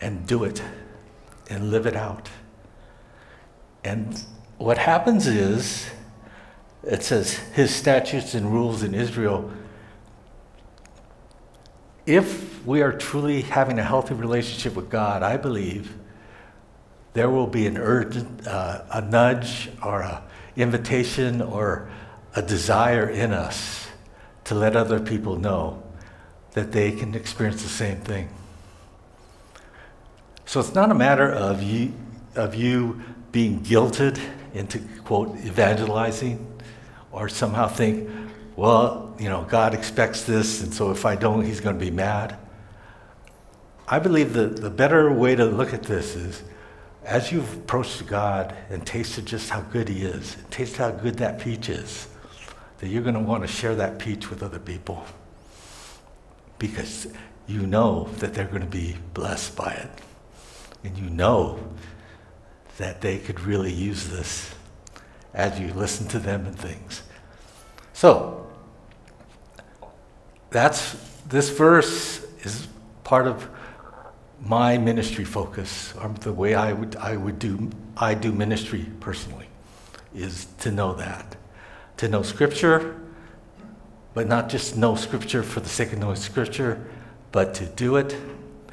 and 0.00 0.26
do 0.26 0.44
it 0.44 0.62
and 1.50 1.70
live 1.70 1.86
it 1.86 1.96
out. 1.96 2.30
And 3.84 4.24
what 4.56 4.78
happens 4.78 5.26
is, 5.26 5.90
it 6.86 7.02
says, 7.02 7.34
his 7.54 7.74
statutes 7.74 8.34
and 8.34 8.52
rules 8.52 8.82
in 8.82 8.94
Israel. 8.94 9.50
If 12.06 12.64
we 12.66 12.82
are 12.82 12.92
truly 12.92 13.42
having 13.42 13.78
a 13.78 13.82
healthy 13.82 14.14
relationship 14.14 14.74
with 14.74 14.90
God, 14.90 15.22
I 15.22 15.36
believe 15.36 15.94
there 17.14 17.30
will 17.30 17.46
be 17.46 17.66
an 17.66 17.78
urgent, 17.78 18.46
uh, 18.46 18.82
a 18.92 19.00
nudge 19.00 19.70
or 19.82 20.02
an 20.02 20.18
invitation 20.56 21.40
or 21.40 21.88
a 22.34 22.42
desire 22.42 23.08
in 23.08 23.32
us 23.32 23.88
to 24.44 24.54
let 24.54 24.76
other 24.76 25.00
people 25.00 25.36
know 25.36 25.82
that 26.52 26.72
they 26.72 26.92
can 26.92 27.14
experience 27.14 27.62
the 27.62 27.68
same 27.68 27.98
thing. 27.98 28.28
So 30.44 30.60
it's 30.60 30.74
not 30.74 30.90
a 30.90 30.94
matter 30.94 31.30
of 31.30 31.62
you, 31.62 31.92
of 32.36 32.54
you 32.54 33.00
being 33.32 33.60
guilted 33.60 34.20
into, 34.52 34.80
quote, 35.04 35.36
evangelizing 35.38 36.53
or 37.14 37.28
somehow 37.28 37.68
think, 37.68 38.10
well, 38.56 39.14
you 39.18 39.28
know, 39.28 39.44
God 39.48 39.72
expects 39.72 40.24
this, 40.24 40.62
and 40.62 40.74
so 40.74 40.90
if 40.90 41.04
I 41.04 41.16
don't, 41.16 41.44
he's 41.44 41.60
going 41.60 41.78
to 41.78 41.84
be 41.84 41.90
mad. 41.90 42.36
I 43.86 43.98
believe 43.98 44.32
that 44.32 44.56
the 44.56 44.70
better 44.70 45.12
way 45.12 45.34
to 45.36 45.44
look 45.44 45.72
at 45.72 45.84
this 45.84 46.16
is 46.16 46.42
as 47.04 47.30
you've 47.30 47.54
approached 47.54 48.06
God 48.06 48.56
and 48.70 48.86
tasted 48.86 49.26
just 49.26 49.50
how 49.50 49.60
good 49.60 49.88
he 49.88 50.04
is, 50.04 50.36
tasted 50.50 50.78
how 50.78 50.90
good 50.90 51.16
that 51.16 51.38
peach 51.38 51.68
is, 51.68 52.08
that 52.78 52.88
you're 52.88 53.02
going 53.02 53.14
to 53.14 53.20
want 53.20 53.42
to 53.42 53.48
share 53.48 53.74
that 53.74 53.98
peach 53.98 54.30
with 54.30 54.42
other 54.42 54.58
people 54.58 55.04
because 56.58 57.06
you 57.46 57.66
know 57.66 58.08
that 58.18 58.32
they're 58.32 58.46
going 58.46 58.62
to 58.62 58.66
be 58.66 58.96
blessed 59.12 59.54
by 59.54 59.72
it 59.72 59.90
and 60.82 60.96
you 60.96 61.10
know 61.10 61.58
that 62.78 63.00
they 63.02 63.18
could 63.18 63.40
really 63.40 63.72
use 63.72 64.08
this 64.08 64.54
as 65.34 65.58
you 65.58 65.72
listen 65.74 66.06
to 66.08 66.18
them 66.18 66.46
and 66.46 66.58
things. 66.58 67.02
So, 67.94 68.46
that's 70.50 70.92
this 71.26 71.48
verse 71.48 72.22
is 72.42 72.68
part 73.02 73.26
of 73.26 73.48
my 74.40 74.76
ministry 74.76 75.24
focus, 75.24 75.94
or 75.94 76.10
the 76.20 76.32
way 76.32 76.54
I 76.54 76.74
would 76.74 76.96
I 76.96 77.16
would 77.16 77.38
do 77.38 77.70
I 77.96 78.12
do 78.12 78.30
ministry 78.30 78.86
personally, 79.00 79.48
is 80.14 80.46
to 80.60 80.70
know 80.70 80.92
that, 80.94 81.36
to 81.96 82.08
know 82.08 82.22
Scripture, 82.22 83.00
but 84.12 84.28
not 84.28 84.50
just 84.50 84.76
know 84.76 84.94
Scripture 84.96 85.42
for 85.42 85.60
the 85.60 85.70
sake 85.70 85.94
of 85.94 85.98
knowing 85.98 86.16
Scripture, 86.16 86.86
but 87.32 87.54
to 87.54 87.64
do 87.64 87.96
it 87.96 88.14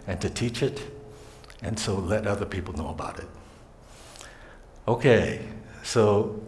and 0.07 0.19
to 0.19 0.29
teach 0.29 0.61
it 0.61 0.81
and 1.61 1.77
so 1.77 1.95
let 1.95 2.25
other 2.25 2.45
people 2.45 2.73
know 2.73 2.89
about 2.89 3.19
it. 3.19 3.27
Okay, 4.87 5.45
so 5.83 6.41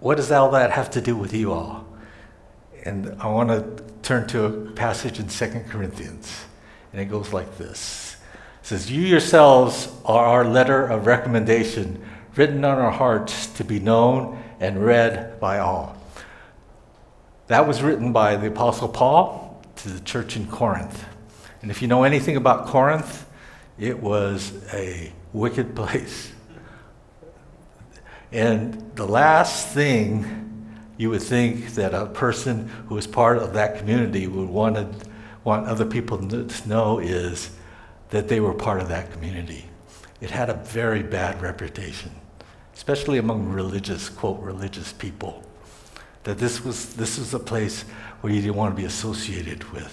what 0.00 0.16
does 0.16 0.30
all 0.30 0.50
that 0.50 0.70
have 0.70 0.90
to 0.90 1.00
do 1.00 1.16
with 1.16 1.32
you 1.32 1.52
all? 1.52 1.87
And 2.84 3.16
I 3.20 3.26
want 3.28 3.50
to 3.50 3.84
turn 4.02 4.26
to 4.28 4.44
a 4.44 4.50
passage 4.72 5.18
in 5.18 5.28
2 5.28 5.64
Corinthians, 5.68 6.44
and 6.92 7.00
it 7.00 7.06
goes 7.06 7.32
like 7.32 7.58
this. 7.58 8.16
It 8.62 8.66
says, 8.66 8.90
You 8.90 9.02
yourselves 9.02 9.92
are 10.04 10.24
our 10.24 10.44
letter 10.44 10.86
of 10.86 11.06
recommendation, 11.06 12.02
written 12.36 12.64
on 12.64 12.78
our 12.78 12.90
hearts 12.90 13.46
to 13.54 13.64
be 13.64 13.80
known 13.80 14.42
and 14.60 14.84
read 14.84 15.40
by 15.40 15.58
all. 15.58 15.96
That 17.48 17.66
was 17.66 17.82
written 17.82 18.12
by 18.12 18.36
the 18.36 18.48
Apostle 18.48 18.88
Paul 18.88 19.62
to 19.76 19.88
the 19.88 20.00
church 20.00 20.36
in 20.36 20.46
Corinth. 20.46 21.04
And 21.62 21.70
if 21.70 21.82
you 21.82 21.88
know 21.88 22.04
anything 22.04 22.36
about 22.36 22.66
Corinth, 22.66 23.26
it 23.78 24.00
was 24.00 24.52
a 24.72 25.12
wicked 25.32 25.74
place. 25.76 26.32
And 28.30 28.92
the 28.94 29.06
last 29.06 29.68
thing 29.68 30.47
you 30.98 31.08
would 31.08 31.22
think 31.22 31.74
that 31.76 31.94
a 31.94 32.06
person 32.06 32.68
who 32.88 32.98
is 32.98 33.06
part 33.06 33.38
of 33.38 33.54
that 33.54 33.78
community 33.78 34.26
would 34.26 34.50
want, 34.50 34.74
to, 34.74 35.08
want 35.44 35.66
other 35.66 35.86
people 35.86 36.18
to 36.18 36.68
know 36.68 36.98
is 36.98 37.50
that 38.10 38.28
they 38.28 38.40
were 38.40 38.52
part 38.52 38.80
of 38.80 38.88
that 38.88 39.10
community. 39.12 39.64
It 40.20 40.30
had 40.30 40.50
a 40.50 40.54
very 40.54 41.02
bad 41.02 41.40
reputation. 41.40 42.10
especially 42.78 43.18
among 43.18 43.48
religious, 43.48 44.08
quote, 44.08 44.40
religious 44.40 44.92
people, 44.92 45.42
that 46.22 46.38
this 46.38 46.64
was, 46.64 46.94
this 46.94 47.18
was 47.18 47.34
a 47.34 47.38
place 47.40 47.82
where 48.20 48.32
you 48.32 48.40
didn't 48.40 48.54
want 48.54 48.72
to 48.72 48.80
be 48.80 48.86
associated 48.86 49.64
with. 49.72 49.92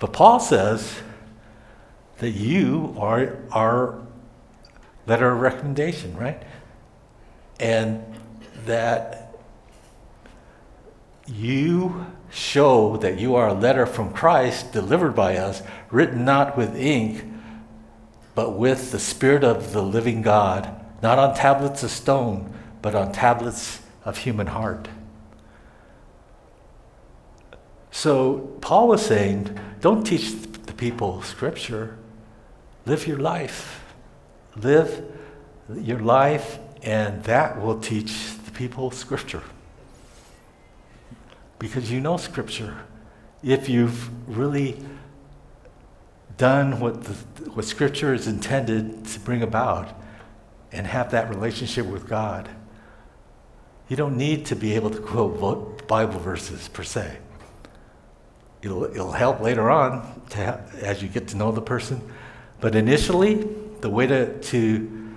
But 0.00 0.12
Paul 0.12 0.40
says 0.40 0.96
that 2.18 2.30
you 2.30 2.96
are 2.98 3.36
our 3.52 4.04
letter 5.06 5.30
of 5.30 5.40
recommendation, 5.40 6.16
right? 6.16 6.42
And 7.60 8.02
that 8.64 9.25
you 11.26 12.06
show 12.30 12.96
that 12.98 13.18
you 13.18 13.34
are 13.34 13.48
a 13.48 13.54
letter 13.54 13.86
from 13.86 14.12
Christ 14.12 14.72
delivered 14.72 15.14
by 15.14 15.36
us, 15.36 15.62
written 15.90 16.24
not 16.24 16.56
with 16.56 16.76
ink, 16.76 17.24
but 18.34 18.50
with 18.50 18.92
the 18.92 18.98
Spirit 18.98 19.44
of 19.44 19.72
the 19.72 19.82
living 19.82 20.22
God, 20.22 20.68
not 21.02 21.18
on 21.18 21.34
tablets 21.34 21.82
of 21.82 21.90
stone, 21.90 22.52
but 22.82 22.94
on 22.94 23.12
tablets 23.12 23.80
of 24.04 24.18
human 24.18 24.48
heart. 24.48 24.88
So 27.90 28.56
Paul 28.60 28.88
was 28.88 29.04
saying, 29.04 29.58
don't 29.80 30.04
teach 30.04 30.32
the 30.66 30.72
people 30.72 31.22
scripture, 31.22 31.96
live 32.84 33.06
your 33.06 33.18
life. 33.18 33.82
Live 34.56 35.04
your 35.74 35.98
life, 35.98 36.58
and 36.82 37.22
that 37.24 37.60
will 37.60 37.78
teach 37.78 38.36
the 38.44 38.50
people 38.52 38.90
scripture. 38.90 39.42
Because 41.58 41.90
you 41.90 42.00
know 42.00 42.16
scripture. 42.16 42.76
If 43.42 43.68
you've 43.68 44.10
really 44.28 44.76
done 46.36 46.80
what, 46.80 47.04
the, 47.04 47.12
what 47.50 47.64
scripture 47.64 48.12
is 48.12 48.26
intended 48.26 49.04
to 49.06 49.20
bring 49.20 49.42
about 49.42 49.88
and 50.72 50.86
have 50.86 51.10
that 51.12 51.28
relationship 51.30 51.86
with 51.86 52.08
God, 52.08 52.48
you 53.88 53.96
don't 53.96 54.16
need 54.16 54.46
to 54.46 54.56
be 54.56 54.74
able 54.74 54.90
to 54.90 54.98
quote 54.98 55.86
Bible 55.86 56.18
verses 56.18 56.68
per 56.68 56.82
se. 56.82 57.18
It'll, 58.62 58.84
it'll 58.84 59.12
help 59.12 59.40
later 59.40 59.70
on 59.70 60.22
to 60.30 60.60
as 60.80 61.02
you 61.02 61.08
get 61.08 61.28
to 61.28 61.36
know 61.36 61.52
the 61.52 61.62
person. 61.62 62.02
But 62.60 62.74
initially, 62.74 63.46
the 63.80 63.90
way 63.90 64.06
to, 64.06 64.38
to 64.40 65.14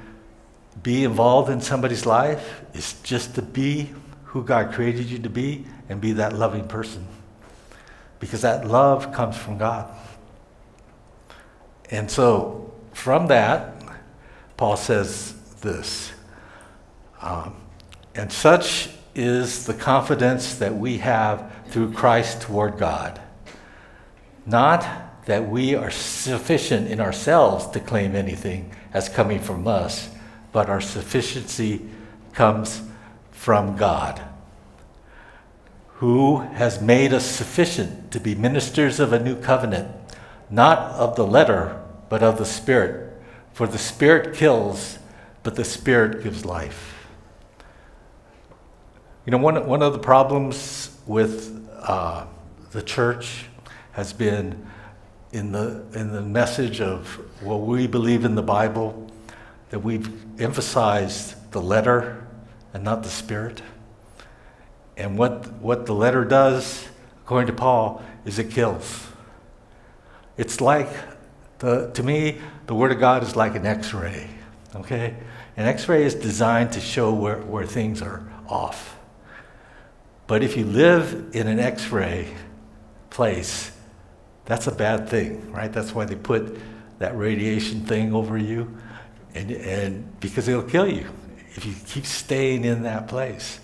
be 0.84 1.04
involved 1.04 1.50
in 1.50 1.62
somebody's 1.62 2.06
life 2.06 2.62
is 2.74 2.94
just 3.02 3.36
to 3.36 3.42
be 3.42 3.90
who 4.30 4.44
God 4.44 4.72
created 4.72 5.08
you 5.08 5.18
to 5.20 5.30
be 5.30 5.66
and 5.90 6.00
be 6.00 6.14
that 6.14 6.34
loving 6.34 6.68
person. 6.68 7.08
Because 8.20 8.42
that 8.42 8.68
love 8.68 9.12
comes 9.12 9.36
from 9.36 9.58
God. 9.58 9.90
And 11.90 12.12
so, 12.12 12.72
from 12.94 13.28
that, 13.28 13.82
Paul 14.56 14.78
says 14.78 15.34
this 15.62 16.12
um, 17.22 17.56
And 18.14 18.32
such 18.32 18.90
is 19.16 19.66
the 19.66 19.74
confidence 19.74 20.56
that 20.56 20.76
we 20.76 21.00
have 21.00 21.52
through 21.70 21.94
Christ 21.94 22.42
toward 22.42 22.78
God. 22.78 23.20
Not 24.46 24.86
that 25.26 25.50
we 25.50 25.74
are 25.74 25.90
sufficient 25.90 26.88
in 26.88 27.00
ourselves 27.00 27.66
to 27.68 27.80
claim 27.80 28.16
anything 28.16 28.72
as 28.94 29.10
coming 29.10 29.40
from 29.40 29.68
us, 29.68 30.10
but 30.52 30.70
our 30.70 30.82
sufficiency 30.82 31.82
comes 32.34 32.84
from 33.40 33.78
God, 33.78 34.22
who 35.96 36.40
has 36.40 36.82
made 36.82 37.14
us 37.14 37.26
sufficient 37.26 38.12
to 38.12 38.20
be 38.20 38.36
ministers 38.36 39.00
of 39.00 39.14
a 39.14 39.24
new 39.24 39.34
covenant, 39.34 39.96
not 40.50 40.78
of 40.96 41.16
the 41.16 41.26
letter, 41.26 41.82
but 42.10 42.22
of 42.22 42.38
the 42.38 42.44
Spirit. 42.46 43.14
For 43.54 43.66
the 43.66 43.78
Spirit 43.78 44.36
kills, 44.36 45.00
but 45.42 45.56
the 45.56 45.64
Spirit 45.64 46.22
gives 46.22 46.44
life. 46.44 47.08
You 49.26 49.32
know, 49.32 49.38
one, 49.38 49.66
one 49.66 49.82
of 49.82 49.94
the 49.94 50.00
problems 50.00 50.98
with 51.08 51.66
uh, 51.82 52.26
the 52.72 52.82
church 52.82 53.46
has 53.94 54.12
been 54.12 54.68
in 55.32 55.54
the, 55.54 55.86
in 55.94 56.12
the 56.12 56.22
message 56.22 56.82
of 56.82 57.08
what 57.42 57.62
we 57.62 57.88
believe 57.88 58.26
in 58.26 58.36
the 58.36 58.44
Bible, 58.44 59.10
that 59.70 59.80
we've 59.80 60.12
emphasized 60.42 61.52
the 61.52 61.62
letter 61.62 62.26
and 62.74 62.84
not 62.84 63.04
the 63.04 63.10
spirit. 63.10 63.62
And 64.98 65.18
what, 65.18 65.52
what 65.54 65.86
the 65.86 65.94
letter 65.94 66.26
does, 66.26 66.88
according 67.24 67.48
to 67.48 67.54
Paul, 67.54 68.04
is 68.26 68.38
it 68.38 68.52
kills. 68.52 69.08
It's 70.38 70.62
like, 70.62 70.90
the, 71.60 71.90
to 71.92 72.04
me, 72.04 72.38
the 72.68 72.76
Word 72.76 72.92
of 72.92 73.00
God 73.00 73.24
is 73.24 73.36
like 73.36 73.56
an 73.56 73.66
x 73.66 73.94
ray, 73.94 74.30
okay? 74.76 75.16
An 75.58 75.66
x 75.66 75.88
ray 75.90 76.04
is 76.04 76.16
designed 76.16 76.74
to 76.74 76.82
show 76.82 77.14
where, 77.14 77.38
where 77.38 77.66
things 77.66 78.02
are 78.02 78.30
off. 78.48 78.98
But 80.28 80.44
if 80.44 80.56
you 80.56 80.66
live 80.66 81.32
in 81.34 81.48
an 81.48 81.60
x 81.60 81.90
ray 81.90 82.34
place, 83.10 83.72
that's 84.46 84.68
a 84.68 84.72
bad 84.72 85.10
thing, 85.10 85.52
right? 85.52 85.72
That's 85.72 85.94
why 85.94 86.06
they 86.06 86.16
put 86.16 86.60
that 87.00 87.18
radiation 87.18 87.86
thing 87.86 88.14
over 88.14 88.38
you, 88.38 88.78
and, 89.34 89.52
and 89.52 90.20
because 90.20 90.48
it'll 90.48 90.64
kill 90.64 90.88
you 90.88 91.08
if 91.56 91.66
you 91.66 91.74
keep 91.88 92.06
staying 92.06 92.66
in 92.66 92.84
that 92.84 93.08
place. 93.08 93.60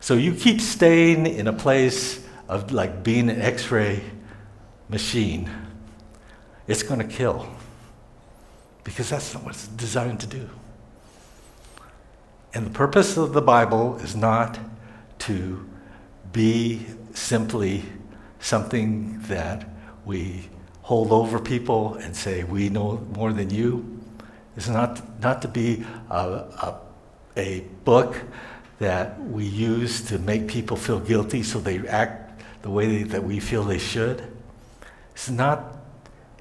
So 0.00 0.14
you 0.14 0.34
keep 0.34 0.60
staying 0.60 1.26
in 1.26 1.46
a 1.46 1.52
place 1.52 2.24
of 2.48 2.72
like 2.72 3.02
being 3.02 3.30
an 3.30 3.40
x 3.40 3.70
ray 3.70 4.02
machine, 4.88 5.50
it's 6.66 6.82
going 6.82 7.00
to 7.00 7.06
kill 7.06 7.48
because 8.84 9.08
that's 9.08 9.32
not 9.34 9.44
what 9.44 9.54
it's 9.54 9.68
designed 9.68 10.20
to 10.20 10.26
do. 10.26 10.48
And 12.52 12.66
the 12.66 12.70
purpose 12.70 13.16
of 13.16 13.32
the 13.32 13.42
Bible 13.42 13.96
is 13.96 14.14
not 14.14 14.58
to 15.20 15.68
be 16.32 16.86
simply 17.14 17.82
something 18.40 19.20
that 19.22 19.68
we 20.04 20.48
hold 20.82 21.12
over 21.12 21.38
people 21.38 21.94
and 21.94 22.14
say, 22.14 22.44
we 22.44 22.68
know 22.68 22.98
more 23.16 23.32
than 23.32 23.48
you. 23.48 24.00
It's 24.56 24.68
not, 24.68 25.20
not 25.20 25.40
to 25.42 25.48
be 25.48 25.84
a, 26.10 26.14
a, 26.14 26.80
a 27.36 27.60
book 27.84 28.16
that 28.78 29.20
we 29.20 29.44
use 29.44 30.02
to 30.02 30.18
make 30.18 30.48
people 30.48 30.76
feel 30.76 31.00
guilty 31.00 31.42
so 31.42 31.58
they 31.58 31.86
act 31.88 32.42
the 32.62 32.70
way 32.70 33.02
that 33.02 33.22
we 33.22 33.40
feel 33.40 33.62
they 33.62 33.78
should. 33.78 34.22
It's 35.12 35.30
not 35.30 35.76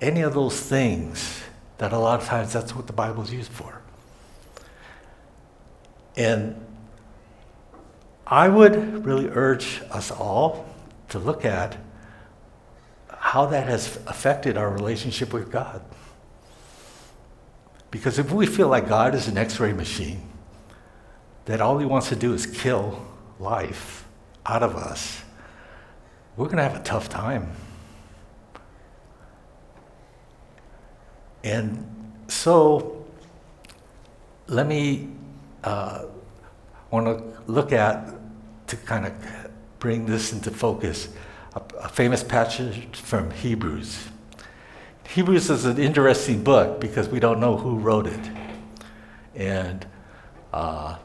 any 0.02 0.22
of 0.22 0.34
those 0.34 0.60
things 0.60 1.44
that 1.78 1.94
a 1.94 1.98
lot 1.98 2.22
of 2.22 2.28
times 2.28 2.54
that's 2.54 2.76
what 2.76 2.88
the 2.88 2.94
Bible 2.94 3.24
is 3.24 3.34
used 3.34 3.52
for. 3.52 3.82
And 6.16 6.56
I 8.26 8.48
would 8.50 9.06
really 9.06 9.28
urge 9.30 9.82
us 9.92 10.12
all 10.12 10.66
to 11.10 11.20
look 11.20 11.46
at 11.46 11.78
how 13.10 13.46
that 13.48 13.68
has 13.68 13.98
affected 14.08 14.58
our 14.58 14.70
relationship 14.70 15.34
with 15.34 15.52
God. 15.52 15.82
Because 17.92 18.18
if 18.18 18.32
we 18.32 18.46
feel 18.46 18.68
like 18.68 18.88
God 18.88 19.14
is 19.14 19.28
an 19.28 19.38
x 19.38 19.60
ray 19.60 19.74
machine, 19.74 20.22
that 21.46 21.62
all 21.62 21.78
he 21.78 21.86
wants 21.86 22.10
to 22.10 22.16
do 22.16 22.34
is 22.34 22.46
kill 22.46 23.06
life 23.40 24.06
out 24.46 24.64
of 24.64 24.76
us, 24.76 25.24
we're 26.36 26.46
going 26.46 26.58
to 26.58 26.64
have 26.64 26.76
a 26.76 26.84
tough 26.84 27.10
time. 27.10 27.52
And 31.44 31.86
so, 32.28 33.06
let 34.48 34.68
me 34.68 35.10
uh, 35.64 36.06
want 36.92 37.06
to 37.06 37.52
look 37.52 37.72
at 37.72 38.14
to 38.68 38.78
kind 38.78 39.06
of 39.06 39.14
bring 39.80 40.06
this 40.06 40.32
into 40.32 40.50
focus 40.52 41.10
a, 41.56 41.62
a 41.80 41.90
famous 41.90 42.24
passage 42.24 42.88
from 42.94 43.32
Hebrews. 43.32 44.08
Hebrews 45.08 45.50
is 45.50 45.66
an 45.66 45.78
interesting 45.78 46.44
book 46.44 46.80
because 46.80 47.10
we 47.10 47.20
don't 47.20 47.40
know 47.40 47.58
who 47.58 47.78
wrote 47.78 48.08
it. 48.08 48.32
And 49.36 49.86
uh, 50.52 50.98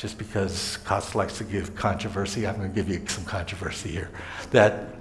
just 0.00 0.16
because 0.16 0.78
Kotz 0.86 1.14
likes 1.14 1.36
to 1.38 1.44
give 1.44 1.74
controversy, 1.74 2.46
I'm 2.46 2.56
going 2.56 2.70
to 2.70 2.74
give 2.74 2.88
you 2.88 3.06
some 3.06 3.24
controversy 3.26 3.90
here. 3.90 4.10
That, 4.50 4.94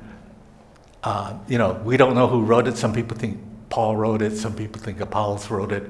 uh, 1.03 1.37
you 1.47 1.57
know, 1.57 1.81
we 1.85 1.95
don't 1.95 2.15
know 2.15 2.27
who 2.27 2.43
wrote 2.43 2.67
it. 2.67 2.75
Some 2.75 2.91
people 2.91 3.15
think 3.15 3.39
Paul 3.69 3.95
wrote 3.95 4.21
it, 4.21 4.35
some 4.35 4.53
people 4.53 4.81
think 4.81 4.99
Apollos 4.99 5.49
wrote 5.49 5.71
it. 5.71 5.89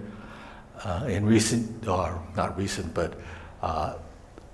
Uh, 0.84 1.06
in 1.10 1.26
recent, 1.26 1.88
or 1.88 2.24
not 2.38 2.56
recent, 2.56 2.94
but 2.94 3.16
uh, 3.62 3.96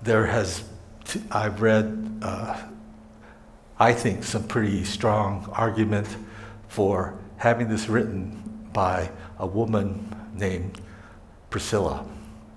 there 0.02 0.26
has, 0.26 0.64
t- 1.04 1.22
I've 1.30 1.62
read 1.62 2.18
uh, 2.20 2.60
I 3.78 3.92
think, 3.92 4.24
some 4.24 4.44
pretty 4.48 4.84
strong 4.84 5.48
argument 5.52 6.08
for 6.68 7.18
having 7.36 7.68
this 7.68 7.88
written 7.88 8.68
by 8.72 9.10
a 9.38 9.46
woman 9.46 10.16
named 10.34 10.80
Priscilla. 11.50 12.06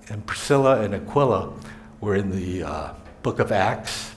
And 0.09 0.25
Priscilla 0.25 0.81
and 0.81 0.95
Aquila 0.95 1.53
were 2.01 2.15
in 2.15 2.31
the 2.31 2.63
uh, 2.63 2.93
book 3.23 3.39
of 3.39 3.51
Acts, 3.51 4.13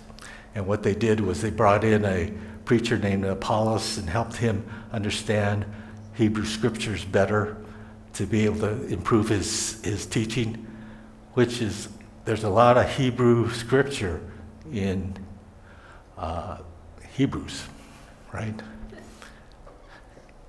and 0.54 0.66
what 0.66 0.82
they 0.82 0.94
did 0.94 1.20
was 1.20 1.42
they 1.42 1.50
brought 1.50 1.84
in 1.84 2.04
a 2.04 2.32
preacher 2.64 2.98
named 2.98 3.24
Apollos 3.24 3.98
and 3.98 4.08
helped 4.08 4.36
him 4.36 4.64
understand 4.92 5.64
Hebrew 6.14 6.44
scriptures 6.44 7.04
better 7.04 7.56
to 8.14 8.26
be 8.26 8.44
able 8.44 8.60
to 8.60 8.86
improve 8.86 9.28
his, 9.28 9.82
his 9.82 10.06
teaching, 10.06 10.66
which 11.34 11.62
is 11.62 11.88
there's 12.24 12.44
a 12.44 12.50
lot 12.50 12.78
of 12.78 12.88
Hebrew 12.96 13.50
scripture 13.50 14.20
in 14.72 15.16
uh, 16.16 16.58
Hebrews, 17.14 17.64
right? 18.32 18.54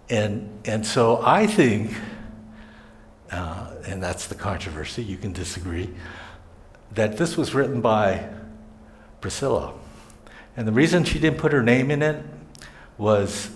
And, 0.09 0.61
and 0.65 0.85
so 0.85 1.21
I 1.23 1.47
think, 1.47 1.91
uh, 3.31 3.73
and 3.87 4.03
that's 4.03 4.27
the 4.27 4.35
controversy, 4.35 5.03
you 5.03 5.17
can 5.17 5.33
disagree, 5.33 5.89
that 6.95 7.17
this 7.17 7.37
was 7.37 7.53
written 7.53 7.81
by 7.81 8.29
Priscilla. 9.21 9.73
And 10.55 10.67
the 10.67 10.71
reason 10.71 11.03
she 11.03 11.19
didn't 11.19 11.39
put 11.39 11.51
her 11.51 11.63
name 11.63 11.89
in 11.89 12.01
it 12.01 12.23
was, 12.97 13.49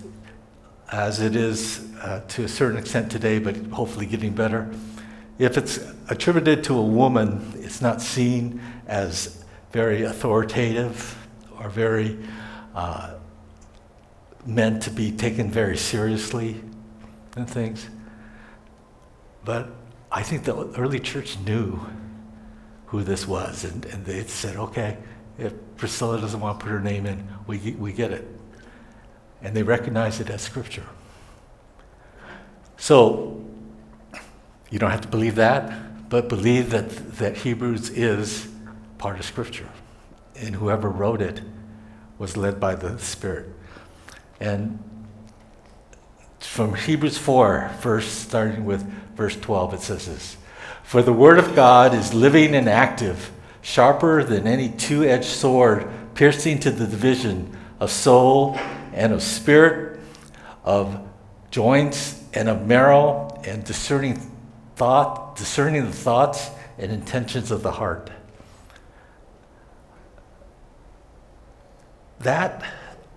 as 0.91 1.21
it 1.21 1.35
is 1.35 1.87
uh, 2.01 2.21
to 2.29 2.45
a 2.45 2.47
certain 2.47 2.77
extent 2.77 3.11
today, 3.11 3.39
but 3.39 3.55
hopefully 3.67 4.05
getting 4.05 4.33
better, 4.33 4.71
if 5.37 5.57
it's 5.57 5.79
attributed 6.09 6.63
to 6.63 6.77
a 6.77 6.81
woman, 6.81 7.53
it's 7.57 7.81
not 7.81 8.01
seen 8.01 8.61
as 8.87 9.43
very 9.71 10.03
authoritative 10.03 11.15
or 11.59 11.69
very 11.69 12.17
uh, 12.73 13.13
meant 14.45 14.81
to 14.83 14.89
be 14.89 15.11
taken 15.11 15.51
very 15.51 15.77
seriously 15.77 16.61
and 17.35 17.47
things. 17.47 17.87
But 19.45 19.69
I 20.11 20.23
think 20.23 20.45
the 20.45 20.55
early 20.77 20.99
church 20.99 21.37
knew 21.39 21.79
who 22.87 23.03
this 23.03 23.27
was, 23.27 23.63
and, 23.63 23.85
and 23.85 24.05
they 24.05 24.23
said, 24.23 24.55
okay, 24.55 24.97
if 25.37 25.53
Priscilla 25.75 26.19
doesn't 26.19 26.39
want 26.39 26.59
to 26.59 26.65
put 26.65 26.71
her 26.71 26.79
name 26.79 27.05
in, 27.05 27.27
we, 27.45 27.57
we 27.77 27.93
get 27.93 28.11
it. 28.11 28.27
And 29.41 29.55
they 29.55 29.63
recognize 29.63 30.19
it 30.19 30.29
as 30.29 30.41
scripture. 30.41 30.85
So, 32.77 33.45
you 34.69 34.79
don't 34.79 34.91
have 34.91 35.01
to 35.01 35.07
believe 35.07 35.35
that, 35.35 36.09
but 36.09 36.29
believe 36.29 36.71
that, 36.71 36.89
that 37.17 37.37
Hebrews 37.37 37.89
is 37.89 38.47
part 38.97 39.19
of 39.19 39.25
scripture. 39.25 39.69
And 40.35 40.55
whoever 40.55 40.89
wrote 40.89 41.21
it 41.21 41.41
was 42.17 42.37
led 42.37 42.59
by 42.59 42.75
the 42.75 42.97
Spirit. 42.99 43.47
And 44.39 44.83
from 46.39 46.75
Hebrews 46.75 47.17
4, 47.17 47.71
verse 47.81 48.07
starting 48.07 48.65
with 48.65 48.83
verse 49.15 49.35
12, 49.35 49.73
it 49.75 49.81
says 49.81 50.05
this 50.05 50.37
For 50.87 51.01
the 51.01 51.11
word 51.11 51.37
of 51.37 51.53
God 51.53 51.93
is 51.93 52.13
living 52.13 52.55
and 52.55 52.69
active, 52.69 53.29
sharper 53.61 54.23
than 54.23 54.47
any 54.47 54.69
two 54.69 55.03
edged 55.03 55.25
sword, 55.25 55.85
piercing 56.15 56.61
to 56.61 56.71
the 56.71 56.87
division 56.87 57.57
of 57.81 57.91
soul 57.91 58.57
and 58.93 59.11
of 59.11 59.21
spirit, 59.21 59.99
of 60.63 60.97
joints 61.51 62.23
and 62.33 62.47
of 62.47 62.65
marrow, 62.65 63.37
and 63.43 63.65
discerning 63.65 64.31
thought, 64.77 65.35
discerning 65.35 65.83
the 65.83 65.91
thoughts 65.91 66.51
and 66.77 66.89
intentions 66.89 67.51
of 67.51 67.63
the 67.63 67.71
heart. 67.73 68.09
That, 72.19 72.63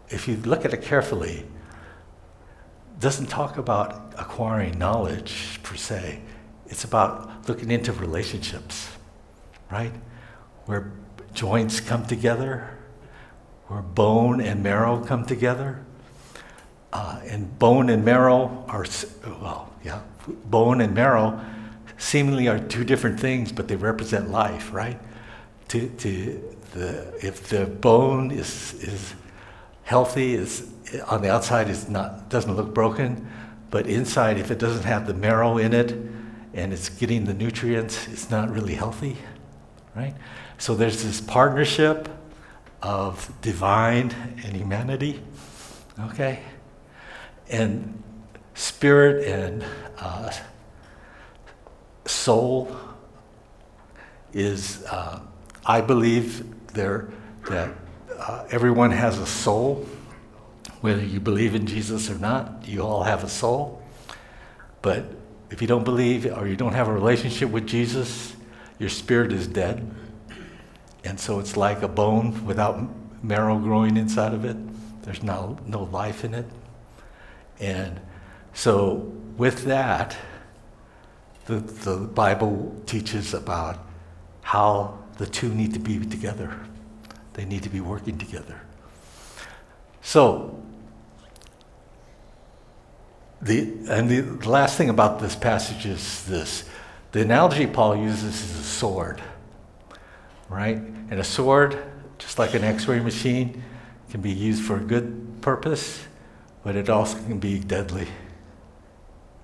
if 0.08 0.26
you 0.26 0.38
look 0.38 0.64
at 0.64 0.74
it 0.74 0.82
carefully, 0.82 1.46
doesn't 2.98 3.26
talk 3.26 3.58
about 3.58 4.12
acquiring 4.18 4.76
knowledge 4.76 5.60
per 5.62 5.76
se. 5.76 6.20
It's 6.70 6.84
about 6.84 7.48
looking 7.48 7.70
into 7.70 7.92
relationships, 7.92 8.88
right? 9.70 9.92
Where 10.66 10.92
joints 11.34 11.80
come 11.80 12.06
together, 12.06 12.78
where 13.66 13.82
bone 13.82 14.40
and 14.40 14.62
marrow 14.62 15.04
come 15.04 15.26
together. 15.26 15.84
Uh, 16.92 17.20
and 17.24 17.58
bone 17.58 17.90
and 17.90 18.04
marrow 18.04 18.64
are, 18.68 18.86
well, 19.42 19.72
yeah, 19.84 20.00
bone 20.46 20.80
and 20.80 20.94
marrow 20.94 21.40
seemingly 21.98 22.48
are 22.48 22.58
two 22.58 22.84
different 22.84 23.18
things, 23.18 23.52
but 23.52 23.68
they 23.68 23.76
represent 23.76 24.30
life, 24.30 24.72
right? 24.72 24.98
To, 25.68 25.88
to 25.88 26.56
the, 26.72 27.12
if 27.24 27.48
the 27.48 27.66
bone 27.66 28.30
is, 28.30 28.74
is 28.74 29.14
healthy, 29.82 30.34
is 30.34 30.68
on 31.06 31.22
the 31.22 31.30
outside 31.30 31.68
is 31.68 31.88
not, 31.88 32.28
doesn't 32.28 32.54
look 32.54 32.72
broken, 32.72 33.28
but 33.70 33.86
inside, 33.86 34.38
if 34.38 34.50
it 34.50 34.58
doesn't 34.58 34.84
have 34.84 35.06
the 35.06 35.14
marrow 35.14 35.58
in 35.58 35.72
it 35.72 36.09
and 36.54 36.72
it's 36.72 36.88
getting 36.88 37.24
the 37.24 37.34
nutrients, 37.34 38.08
it's 38.08 38.30
not 38.30 38.50
really 38.50 38.74
healthy, 38.74 39.16
right? 39.94 40.14
So 40.58 40.74
there's 40.74 41.02
this 41.02 41.20
partnership 41.20 42.08
of 42.82 43.32
divine 43.40 44.12
and 44.44 44.56
humanity, 44.56 45.22
okay? 46.00 46.40
And 47.48 48.02
spirit 48.54 49.26
and 49.26 49.64
uh, 49.98 50.32
soul 52.06 52.76
is, 54.32 54.84
uh, 54.84 55.20
I 55.64 55.80
believe, 55.80 56.44
there 56.74 57.10
that 57.48 57.74
uh, 58.18 58.44
everyone 58.50 58.90
has 58.90 59.18
a 59.18 59.26
soul, 59.26 59.86
whether 60.80 61.02
you 61.02 61.20
believe 61.20 61.54
in 61.54 61.66
Jesus 61.66 62.10
or 62.10 62.18
not. 62.18 62.66
You 62.66 62.82
all 62.82 63.02
have 63.02 63.24
a 63.24 63.28
soul, 63.28 63.82
but 64.82 65.04
if 65.50 65.60
you 65.60 65.68
don't 65.68 65.84
believe 65.84 66.26
or 66.26 66.46
you 66.46 66.56
don't 66.56 66.72
have 66.72 66.88
a 66.88 66.92
relationship 66.92 67.50
with 67.50 67.66
Jesus, 67.66 68.34
your 68.78 68.88
spirit 68.88 69.32
is 69.32 69.46
dead, 69.46 69.88
and 71.04 71.18
so 71.18 71.38
it's 71.40 71.56
like 71.56 71.82
a 71.82 71.88
bone 71.88 72.44
without 72.46 72.80
marrow 73.22 73.58
growing 73.58 73.96
inside 73.96 74.32
of 74.32 74.44
it. 74.44 74.56
There's 75.02 75.22
no 75.22 75.58
no 75.66 75.84
life 75.84 76.24
in 76.24 76.34
it, 76.34 76.46
and 77.58 78.00
so 78.54 79.12
with 79.36 79.64
that, 79.64 80.16
the 81.46 81.56
the 81.56 81.96
Bible 81.96 82.74
teaches 82.86 83.34
about 83.34 83.78
how 84.42 84.98
the 85.18 85.26
two 85.26 85.48
need 85.48 85.74
to 85.74 85.78
be 85.78 85.98
together. 85.98 86.58
They 87.34 87.44
need 87.44 87.62
to 87.62 87.68
be 87.68 87.80
working 87.80 88.18
together. 88.18 88.60
So, 90.02 90.60
the, 93.42 93.72
and 93.88 94.08
the, 94.08 94.48
last 94.48 94.76
thing 94.76 94.90
about 94.90 95.18
this 95.18 95.34
passage 95.34 95.86
is 95.86 96.24
this 96.24 96.64
the 97.12 97.22
analogy 97.22 97.66
Paul 97.66 97.96
uses 97.96 98.40
is 98.42 98.60
a 98.60 98.62
sword, 98.62 99.20
right? 100.48 100.76
And 100.76 101.14
a 101.14 101.24
sword, 101.24 101.76
just 102.18 102.38
like 102.38 102.54
an 102.54 102.62
x 102.62 102.86
ray 102.86 103.00
machine, 103.00 103.64
can 104.10 104.20
be 104.20 104.30
used 104.30 104.62
for 104.62 104.76
a 104.76 104.80
good 104.80 105.40
purpose, 105.40 106.06
but 106.62 106.76
it 106.76 106.88
also 106.88 107.18
can 107.18 107.38
be 107.38 107.58
deadly. 107.58 108.06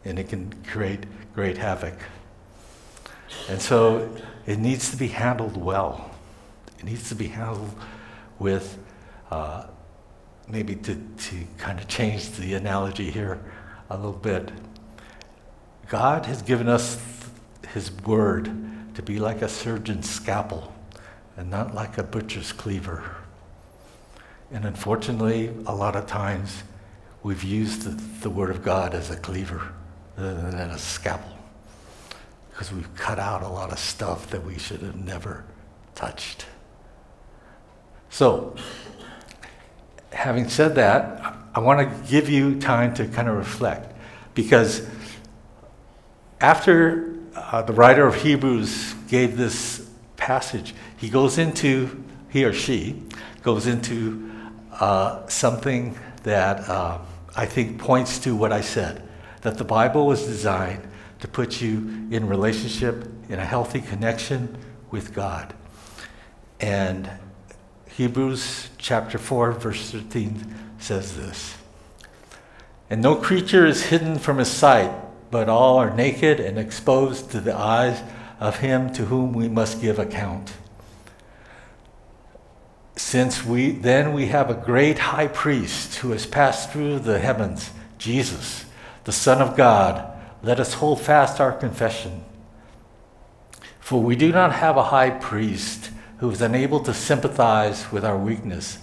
And 0.04 0.18
it 0.18 0.28
can 0.28 0.52
create 0.64 1.06
great 1.34 1.58
havoc. 1.58 1.94
And 3.48 3.60
so 3.60 4.14
it 4.46 4.58
needs 4.58 4.90
to 4.90 4.96
be 4.96 5.08
handled 5.08 5.56
well. 5.56 6.10
It 6.78 6.84
needs 6.84 7.08
to 7.08 7.16
be 7.16 7.26
handled 7.26 7.74
with 8.38 8.78
uh, 9.30 9.66
maybe 10.48 10.76
to, 10.76 10.94
to 10.94 11.44
kind 11.58 11.80
of 11.80 11.88
change 11.88 12.30
the 12.32 12.54
analogy 12.54 13.10
here 13.10 13.40
a 13.90 13.96
little 13.96 14.12
bit. 14.12 14.50
God 15.88 16.26
has 16.26 16.42
given 16.42 16.68
us 16.68 17.00
His 17.72 17.90
word 18.02 18.50
to 18.94 19.02
be 19.02 19.18
like 19.18 19.42
a 19.42 19.48
surgeon's 19.48 20.08
scalpel 20.08 20.72
and 21.36 21.50
not 21.50 21.74
like 21.74 21.98
a 21.98 22.02
butcher's 22.02 22.52
cleaver. 22.52 23.16
And 24.50 24.64
unfortunately, 24.64 25.50
a 25.66 25.74
lot 25.74 25.96
of 25.96 26.06
times 26.06 26.62
we've 27.22 27.44
used 27.44 27.82
the, 27.82 27.90
the 28.22 28.30
word 28.30 28.50
of 28.50 28.62
God 28.62 28.94
as 28.94 29.10
a 29.10 29.16
cleaver 29.16 29.72
rather 30.16 30.50
than 30.50 30.70
a 30.70 30.78
scalpel 30.78 31.36
because 32.50 32.72
we've 32.72 32.94
cut 32.94 33.18
out 33.18 33.42
a 33.42 33.48
lot 33.48 33.70
of 33.70 33.78
stuff 33.78 34.30
that 34.30 34.42
we 34.42 34.58
should 34.58 34.80
have 34.80 34.96
never 34.96 35.44
touched. 35.94 36.46
So, 38.08 38.56
having 40.10 40.48
said 40.48 40.74
that, 40.76 41.20
I 41.56 41.60
want 41.60 41.80
to 41.80 42.10
give 42.10 42.28
you 42.28 42.60
time 42.60 42.92
to 42.96 43.08
kind 43.08 43.30
of 43.30 43.36
reflect 43.38 43.96
because 44.34 44.86
after 46.38 47.16
uh, 47.34 47.62
the 47.62 47.72
writer 47.72 48.06
of 48.06 48.14
Hebrews 48.14 48.92
gave 49.08 49.38
this 49.38 49.88
passage, 50.18 50.74
he 50.98 51.08
goes 51.08 51.38
into, 51.38 52.04
he 52.28 52.44
or 52.44 52.52
she 52.52 53.02
goes 53.42 53.66
into 53.66 54.30
uh, 54.70 55.26
something 55.28 55.98
that 56.24 56.68
uh, 56.68 56.98
I 57.34 57.46
think 57.46 57.78
points 57.78 58.18
to 58.18 58.36
what 58.36 58.52
I 58.52 58.60
said 58.60 59.02
that 59.40 59.56
the 59.56 59.64
Bible 59.64 60.06
was 60.06 60.26
designed 60.26 60.86
to 61.20 61.28
put 61.28 61.62
you 61.62 62.06
in 62.10 62.28
relationship, 62.28 63.08
in 63.30 63.38
a 63.38 63.46
healthy 63.46 63.80
connection 63.80 64.58
with 64.90 65.14
God. 65.14 65.54
And 66.60 67.08
Hebrews 67.88 68.68
chapter 68.76 69.16
4, 69.16 69.52
verse 69.52 69.90
13 69.90 70.65
says 70.78 71.16
this 71.16 71.56
And 72.88 73.02
no 73.02 73.16
creature 73.16 73.66
is 73.66 73.86
hidden 73.86 74.18
from 74.18 74.38
his 74.38 74.50
sight, 74.50 74.92
but 75.30 75.48
all 75.48 75.78
are 75.78 75.94
naked 75.94 76.40
and 76.40 76.58
exposed 76.58 77.30
to 77.30 77.40
the 77.40 77.56
eyes 77.56 78.02
of 78.40 78.58
him 78.58 78.92
to 78.92 79.06
whom 79.06 79.32
we 79.32 79.48
must 79.48 79.80
give 79.80 79.98
account. 79.98 80.52
Since 82.96 83.44
we 83.44 83.70
then 83.70 84.12
we 84.12 84.26
have 84.26 84.50
a 84.50 84.54
great 84.54 84.98
high 84.98 85.28
priest 85.28 85.96
who 85.96 86.10
has 86.10 86.26
passed 86.26 86.70
through 86.70 87.00
the 87.00 87.18
heavens, 87.18 87.70
Jesus, 87.98 88.64
the 89.04 89.12
Son 89.12 89.40
of 89.40 89.56
God 89.56 90.12
let 90.42 90.60
us 90.60 90.74
hold 90.74 91.00
fast 91.00 91.40
our 91.40 91.52
confession. 91.52 92.24
For 93.80 94.02
we 94.02 94.16
do 94.16 94.32
not 94.32 94.52
have 94.52 94.76
a 94.76 94.84
high 94.84 95.10
priest 95.10 95.90
who 96.18 96.30
is 96.30 96.40
unable 96.40 96.80
to 96.80 96.94
sympathize 96.94 97.90
with 97.92 98.04
our 98.04 98.16
weakness, 98.16 98.78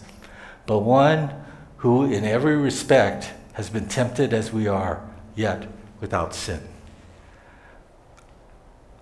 but 0.65 0.79
one 0.79 1.42
who, 1.83 2.05
in 2.05 2.23
every 2.23 2.55
respect, 2.55 3.29
has 3.51 3.69
been 3.69 3.85
tempted 3.89 4.33
as 4.33 4.53
we 4.53 4.69
are, 4.69 5.05
yet 5.35 5.67
without 5.99 6.33
sin. 6.33 6.61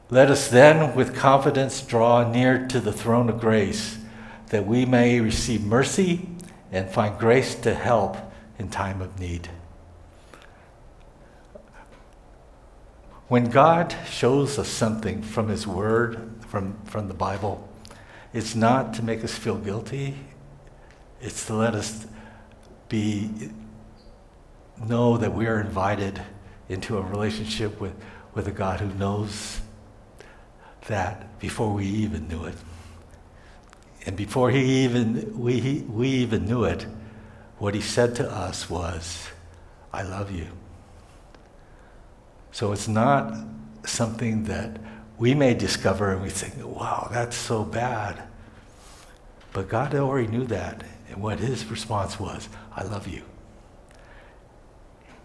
Let 0.10 0.32
us 0.32 0.48
then, 0.48 0.96
with 0.96 1.16
confidence, 1.16 1.84
draw 1.84 2.28
near 2.28 2.66
to 2.70 2.80
the 2.80 2.92
throne 2.92 3.30
of 3.30 3.40
grace, 3.40 4.00
that 4.48 4.66
we 4.66 4.88
may 4.88 5.20
receive 5.20 5.64
mercy 5.64 6.28
and 6.72 6.90
find 6.90 7.20
grace 7.20 7.54
to 7.54 7.76
help 7.76 8.18
in 8.58 8.68
time 8.68 9.00
of 9.00 9.20
need. 9.20 9.48
When 13.28 13.52
God 13.52 13.96
shows 14.10 14.58
us 14.58 14.68
something 14.68 15.22
from 15.22 15.50
His 15.50 15.68
Word, 15.68 16.34
from, 16.48 16.84
from 16.86 17.10
the 17.10 17.14
Bible, 17.14 17.70
it's 18.34 18.56
not 18.56 18.96
to 18.96 19.04
make 19.04 19.24
us 19.24 19.36
feel 19.36 19.58
guilty, 19.60 20.16
it's 21.22 21.46
to 21.46 21.54
let 21.54 21.76
us 21.76 22.08
be 22.92 23.32
know 24.86 25.18
that 25.18 25.34
we 25.34 25.48
are 25.48 25.62
invited 25.62 26.22
into 26.68 26.98
a 26.98 27.02
relationship 27.02 27.80
with, 27.80 27.94
with 28.34 28.48
a 28.48 28.52
God 28.52 28.82
who 28.82 28.94
knows 28.96 29.62
that 30.88 31.40
before 31.40 31.72
we 31.74 31.86
even 31.86 32.28
knew 32.28 32.44
it. 32.44 32.56
And 34.06 34.18
before 34.18 34.52
he 34.52 34.84
even 34.84 35.40
we, 35.40 35.86
we 35.88 36.10
even 36.10 36.46
knew 36.46 36.66
it, 36.66 36.86
what 37.60 37.76
he 37.76 37.82
said 37.82 38.16
to 38.16 38.30
us 38.30 38.70
was, 38.70 39.28
I 39.94 40.02
love 40.02 40.32
you. 40.32 40.48
So 42.52 42.74
it's 42.74 42.88
not 42.88 43.34
something 43.86 44.46
that 44.46 44.82
we 45.18 45.34
may 45.34 45.54
discover 45.54 46.12
and 46.12 46.22
we 46.22 46.30
think, 46.30 46.56
wow, 46.66 47.08
that's 47.12 47.38
so 47.38 47.64
bad. 47.64 48.24
But 49.54 49.70
God 49.70 49.94
already 49.96 50.28
knew 50.28 50.46
that. 50.46 50.84
And 51.12 51.22
what 51.22 51.40
his 51.40 51.66
response 51.66 52.20
was, 52.20 52.48
I 52.76 52.84
love 52.84 53.08
you. 53.08 53.22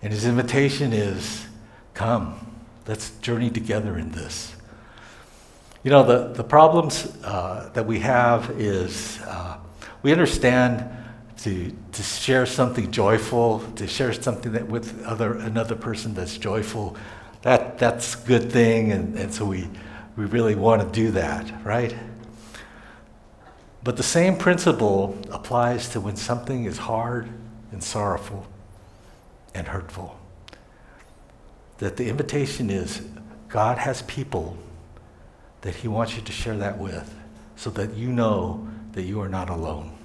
And 0.03 0.13
his 0.13 0.27
invitation 0.27 0.93
is, 0.93 1.47
come, 1.95 2.59
let's 2.87 3.11
journey 3.19 3.51
together 3.51 3.97
in 3.97 4.11
this. 4.11 4.55
You 5.85 5.93
know, 5.93 6.03
the, 6.03 6.35
the 6.35 6.45
problems 6.45 7.17
uh, 7.23 7.71
that 7.73 7.87
we 7.87 8.01
have 8.01 8.51
is 8.61 9.21
uh, 9.23 9.59
we 10.03 10.11
understand 10.11 10.85
to, 11.43 11.73
to 11.93 12.03
share 12.03 12.47
something 12.47 12.91
joyful, 12.91 13.61
to 13.77 13.87
share 13.87 14.13
something 14.13 14.53
that 14.53 14.67
with 14.67 15.05
other, 15.05 15.35
another 15.35 15.77
person 15.77 16.15
that's 16.15 16.37
joyful, 16.37 16.97
that, 17.43 17.79
that's 17.79 18.21
a 18.21 18.27
good 18.27 18.51
thing, 18.51 18.91
and, 18.91 19.17
and 19.17 19.33
so 19.33 19.45
we, 19.45 19.69
we 20.17 20.25
really 20.25 20.57
want 20.57 20.83
to 20.83 20.89
do 20.89 21.13
that, 21.13 21.65
right? 21.65 21.95
But 23.87 23.97
the 23.97 24.03
same 24.03 24.37
principle 24.37 25.17
applies 25.31 25.89
to 25.91 26.01
when 26.01 26.17
something 26.17 26.65
is 26.65 26.77
hard 26.77 27.29
and 27.71 27.81
sorrowful 27.81 28.45
and 29.55 29.69
hurtful. 29.69 30.19
That 31.79 31.97
the 31.97 32.09
invitation 32.09 32.69
is 32.69 33.07
God 33.47 33.79
has 33.79 34.03
people 34.03 34.59
that 35.61 35.77
He 35.77 35.87
wants 35.87 36.17
you 36.17 36.23
to 36.23 36.33
share 36.33 36.57
that 36.57 36.79
with 36.79 37.15
so 37.55 37.71
that 37.71 37.95
you 37.95 38.09
know 38.09 38.67
that 38.91 39.03
you 39.03 39.21
are 39.21 39.29
not 39.29 39.51
alone. 39.51 39.97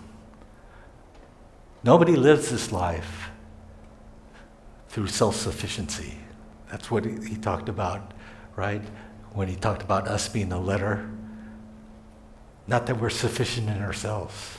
Nobody 1.83 2.15
lives 2.15 2.51
this 2.51 2.71
life 2.71 3.31
through 4.89 5.07
self 5.07 5.35
sufficiency. 5.35 6.19
That's 6.69 6.91
what 6.91 7.03
he, 7.03 7.35
talked 7.35 7.67
about, 7.67 8.13
right? 8.55 8.83
When 9.33 9.47
he 9.47 9.55
talked 9.55 9.81
about 9.81 10.07
us 10.07 10.29
being 10.29 10.51
a 10.51 10.61
letter. 10.61 11.09
Not 12.71 12.85
that 12.85 13.01
we're 13.01 13.09
sufficient 13.09 13.69
in 13.69 13.81
ourselves. 13.81 14.57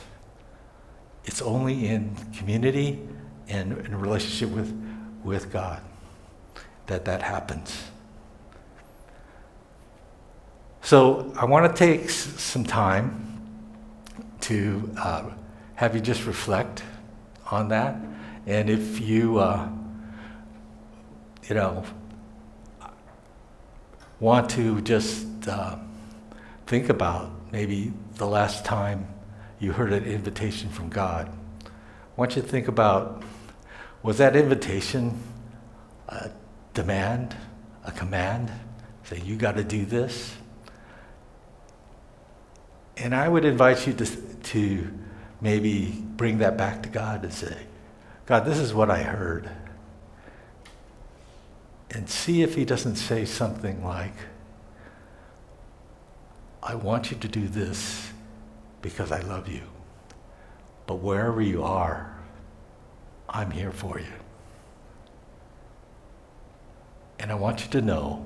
It's 1.25 1.41
only 1.41 1.87
in 1.87 2.15
community 2.37 2.99
and 3.47 3.75
in 3.79 3.99
relationship 3.99 4.49
with, 4.55 4.71
with 5.23 5.51
God 5.51 5.81
that 6.85 7.05
that 7.05 7.23
happens. 7.23 7.85
So 10.83 11.33
I 11.35 11.45
want 11.45 11.75
to 11.75 11.75
take 11.75 12.03
s- 12.03 12.13
some 12.39 12.63
time 12.63 13.41
to 14.41 14.93
uh, 14.95 15.31
have 15.73 15.95
you 15.95 16.01
just 16.01 16.27
reflect 16.27 16.83
on 17.49 17.69
that. 17.69 17.95
And 18.45 18.69
if 18.69 18.99
you, 18.99 19.39
uh, 19.39 19.67
you 21.49 21.55
know, 21.55 21.83
want 24.19 24.51
to 24.51 24.81
just 24.81 25.47
uh, 25.47 25.77
think 26.67 26.89
about 26.89 27.31
maybe 27.51 27.91
the 28.15 28.27
last 28.27 28.65
time 28.65 29.07
you 29.59 29.71
heard 29.71 29.93
an 29.93 30.05
invitation 30.05 30.69
from 30.69 30.89
God, 30.89 31.29
I 31.65 31.69
want 32.15 32.35
you 32.35 32.41
to 32.41 32.47
think 32.47 32.67
about 32.67 33.23
was 34.01 34.17
that 34.17 34.35
invitation 34.35 35.21
a 36.09 36.29
demand, 36.73 37.35
a 37.85 37.91
command? 37.91 38.51
Say, 39.03 39.21
you 39.21 39.35
got 39.35 39.55
to 39.55 39.63
do 39.63 39.85
this? 39.85 40.35
And 42.97 43.15
I 43.15 43.27
would 43.27 43.45
invite 43.45 43.87
you 43.87 43.93
to, 43.93 44.05
to 44.05 44.91
maybe 45.41 46.03
bring 46.15 46.39
that 46.39 46.57
back 46.57 46.83
to 46.83 46.89
God 46.89 47.23
and 47.23 47.33
say, 47.33 47.57
God, 48.25 48.45
this 48.45 48.59
is 48.59 48.73
what 48.73 48.91
I 48.91 49.03
heard 49.03 49.49
and 51.93 52.09
see 52.09 52.41
if 52.41 52.55
he 52.55 52.65
doesn't 52.65 52.95
say 52.95 53.23
something 53.23 53.83
like, 53.83 54.13
I 56.65 56.75
want 56.75 57.11
you 57.11 57.17
to 57.17 57.27
do 57.27 57.49
this 57.49 58.09
because 58.81 59.11
I 59.11 59.19
love 59.19 59.49
you. 59.49 59.63
But 60.87 60.95
wherever 60.95 61.41
you 61.41 61.61
are, 61.61 62.17
I'm 63.27 63.51
here 63.51 63.71
for 63.71 63.99
you. 63.99 64.13
And 67.19 67.31
I 67.31 67.35
want 67.35 67.65
you 67.65 67.71
to 67.71 67.81
know 67.81 68.25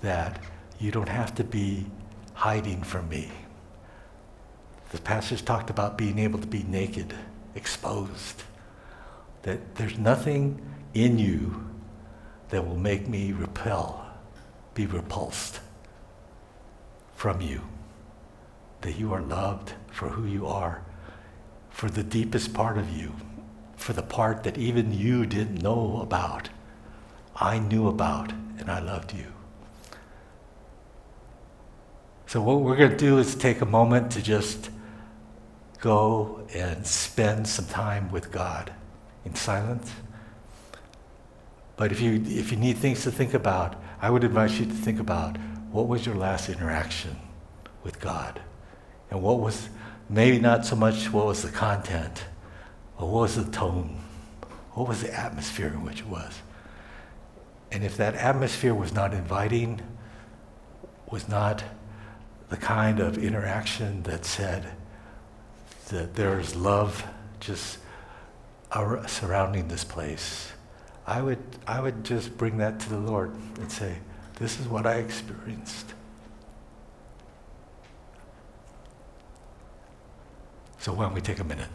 that 0.00 0.42
you 0.80 0.90
don't 0.90 1.08
have 1.08 1.34
to 1.34 1.44
be 1.44 1.84
hiding 2.32 2.82
from 2.82 3.10
me. 3.10 3.30
The 4.90 4.98
passage 4.98 5.44
talked 5.44 5.68
about 5.68 5.98
being 5.98 6.18
able 6.18 6.38
to 6.38 6.46
be 6.46 6.62
naked, 6.62 7.14
exposed. 7.54 8.42
That 9.42 9.74
there's 9.74 9.98
nothing 9.98 10.62
in 10.94 11.18
you 11.18 11.68
that 12.48 12.66
will 12.66 12.78
make 12.78 13.06
me 13.06 13.32
repel, 13.32 14.06
be 14.72 14.86
repulsed 14.86 15.60
from 17.22 17.40
you. 17.40 17.60
That 18.80 18.98
you 18.98 19.12
are 19.12 19.22
loved 19.22 19.74
for 19.92 20.08
who 20.08 20.26
you 20.26 20.44
are, 20.48 20.82
for 21.70 21.88
the 21.88 22.02
deepest 22.02 22.52
part 22.52 22.76
of 22.76 22.90
you, 22.90 23.14
for 23.76 23.92
the 23.92 24.02
part 24.02 24.42
that 24.42 24.58
even 24.58 24.92
you 24.92 25.24
didn't 25.24 25.62
know 25.62 26.00
about. 26.02 26.48
I 27.36 27.60
knew 27.60 27.86
about, 27.86 28.32
and 28.58 28.68
I 28.68 28.80
loved 28.80 29.14
you. 29.14 29.26
So, 32.26 32.42
what 32.42 32.60
we're 32.62 32.74
going 32.74 32.90
to 32.90 32.96
do 32.96 33.18
is 33.18 33.36
take 33.36 33.60
a 33.60 33.66
moment 33.66 34.10
to 34.12 34.20
just 34.20 34.70
go 35.78 36.44
and 36.52 36.84
spend 36.84 37.46
some 37.46 37.66
time 37.66 38.10
with 38.10 38.32
God 38.32 38.72
in 39.24 39.36
silence. 39.36 39.92
But 41.76 41.92
if 41.92 42.00
you, 42.00 42.20
if 42.26 42.50
you 42.50 42.56
need 42.58 42.78
things 42.78 43.04
to 43.04 43.12
think 43.12 43.32
about, 43.32 43.80
I 44.00 44.10
would 44.10 44.24
advise 44.24 44.58
you 44.58 44.66
to 44.66 44.72
think 44.72 44.98
about 44.98 45.38
what 45.72 45.88
was 45.88 46.04
your 46.04 46.14
last 46.14 46.48
interaction 46.48 47.16
with 47.82 47.98
God? 47.98 48.40
And 49.10 49.22
what 49.22 49.40
was, 49.40 49.68
maybe 50.08 50.38
not 50.38 50.64
so 50.66 50.76
much 50.76 51.10
what 51.10 51.26
was 51.26 51.42
the 51.42 51.50
content, 51.50 52.24
but 52.98 53.06
what 53.06 53.22
was 53.22 53.36
the 53.36 53.50
tone? 53.50 53.98
What 54.72 54.86
was 54.86 55.02
the 55.02 55.12
atmosphere 55.12 55.68
in 55.68 55.82
which 55.82 56.00
it 56.00 56.06
was? 56.06 56.40
And 57.70 57.82
if 57.82 57.96
that 57.96 58.14
atmosphere 58.14 58.74
was 58.74 58.92
not 58.92 59.14
inviting, 59.14 59.80
was 61.10 61.28
not 61.28 61.64
the 62.50 62.56
kind 62.58 63.00
of 63.00 63.16
interaction 63.16 64.02
that 64.02 64.26
said 64.26 64.74
that 65.88 66.14
there 66.14 66.38
is 66.38 66.54
love 66.54 67.04
just 67.40 67.78
surrounding 69.06 69.68
this 69.68 69.84
place, 69.84 70.52
I 71.06 71.22
would, 71.22 71.42
I 71.66 71.80
would 71.80 72.04
just 72.04 72.36
bring 72.36 72.58
that 72.58 72.78
to 72.80 72.90
the 72.90 72.98
Lord 72.98 73.34
and 73.58 73.72
say, 73.72 73.98
This 74.42 74.58
is 74.58 74.66
what 74.66 74.86
I 74.86 74.94
experienced. 74.94 75.94
So 80.78 80.92
why 80.92 81.04
don't 81.04 81.14
we 81.14 81.20
take 81.20 81.38
a 81.38 81.44
minute? 81.44 81.68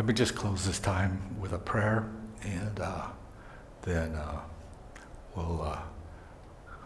Let 0.00 0.06
me 0.06 0.14
just 0.14 0.34
close 0.34 0.64
this 0.64 0.78
time 0.78 1.20
with 1.38 1.52
a 1.52 1.58
prayer, 1.58 2.08
and 2.42 2.80
uh, 2.80 3.04
then 3.82 4.14
uh, 4.14 4.40
we'll, 5.36 5.60
uh, 5.60 5.78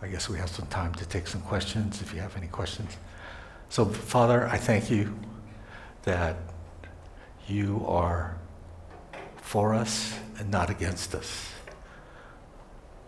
I 0.02 0.08
guess 0.08 0.28
we 0.28 0.36
have 0.38 0.50
some 0.50 0.66
time 0.66 0.92
to 0.96 1.06
take 1.06 1.28
some 1.28 1.40
questions 1.42 2.02
if 2.02 2.12
you 2.12 2.18
have 2.18 2.36
any 2.36 2.48
questions. 2.48 2.96
So, 3.68 3.84
Father, 3.84 4.48
I 4.48 4.56
thank 4.56 4.90
you 4.90 5.16
that 6.02 6.38
you 7.46 7.84
are 7.86 8.36
for 9.36 9.74
us 9.74 10.18
and 10.40 10.50
not 10.50 10.68
against 10.68 11.14
us. 11.14 11.52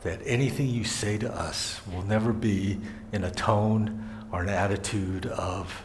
That 0.04 0.20
anything 0.24 0.68
you 0.68 0.84
say 0.84 1.18
to 1.18 1.34
us 1.34 1.80
will 1.92 2.04
never 2.04 2.32
be 2.32 2.78
in 3.12 3.24
a 3.24 3.30
tone 3.32 4.08
or 4.30 4.42
an 4.42 4.50
attitude 4.50 5.26
of, 5.26 5.82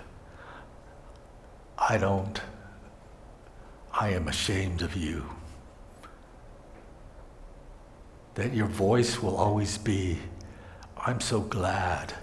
I 1.75 1.97
don't, 1.97 2.39
I 3.93 4.09
am 4.09 4.27
ashamed 4.27 4.81
of 4.81 4.95
you. 4.95 5.25
That 8.35 8.53
your 8.53 8.67
voice 8.67 9.21
will 9.21 9.35
always 9.35 9.77
be, 9.77 10.17
I'm 10.97 11.19
so 11.19 11.41
glad 11.41 12.13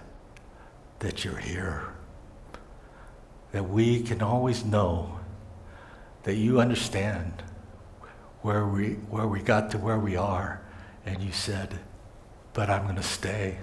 that 1.00 1.24
you're 1.24 1.36
here. 1.36 1.92
That 3.52 3.68
we 3.68 4.02
can 4.02 4.22
always 4.22 4.64
know 4.64 5.20
that 6.22 6.34
you 6.34 6.60
understand 6.60 7.42
where 8.42 8.66
we, 8.66 8.94
where 9.10 9.26
we 9.26 9.40
got 9.40 9.70
to 9.72 9.78
where 9.78 9.98
we 9.98 10.16
are, 10.16 10.62
and 11.04 11.22
you 11.22 11.32
said, 11.32 11.78
But 12.54 12.70
I'm 12.70 12.84
going 12.84 12.96
to 12.96 13.02
stay. 13.02 13.58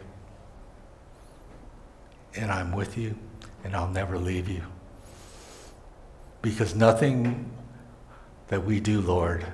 And 2.35 2.51
I'm 2.51 2.71
with 2.71 2.97
you, 2.97 3.17
and 3.63 3.75
I'll 3.75 3.89
never 3.89 4.17
leave 4.17 4.49
you. 4.49 4.63
Because 6.41 6.75
nothing 6.75 7.51
that 8.47 8.65
we 8.65 8.79
do, 8.79 9.01
Lord, 9.01 9.45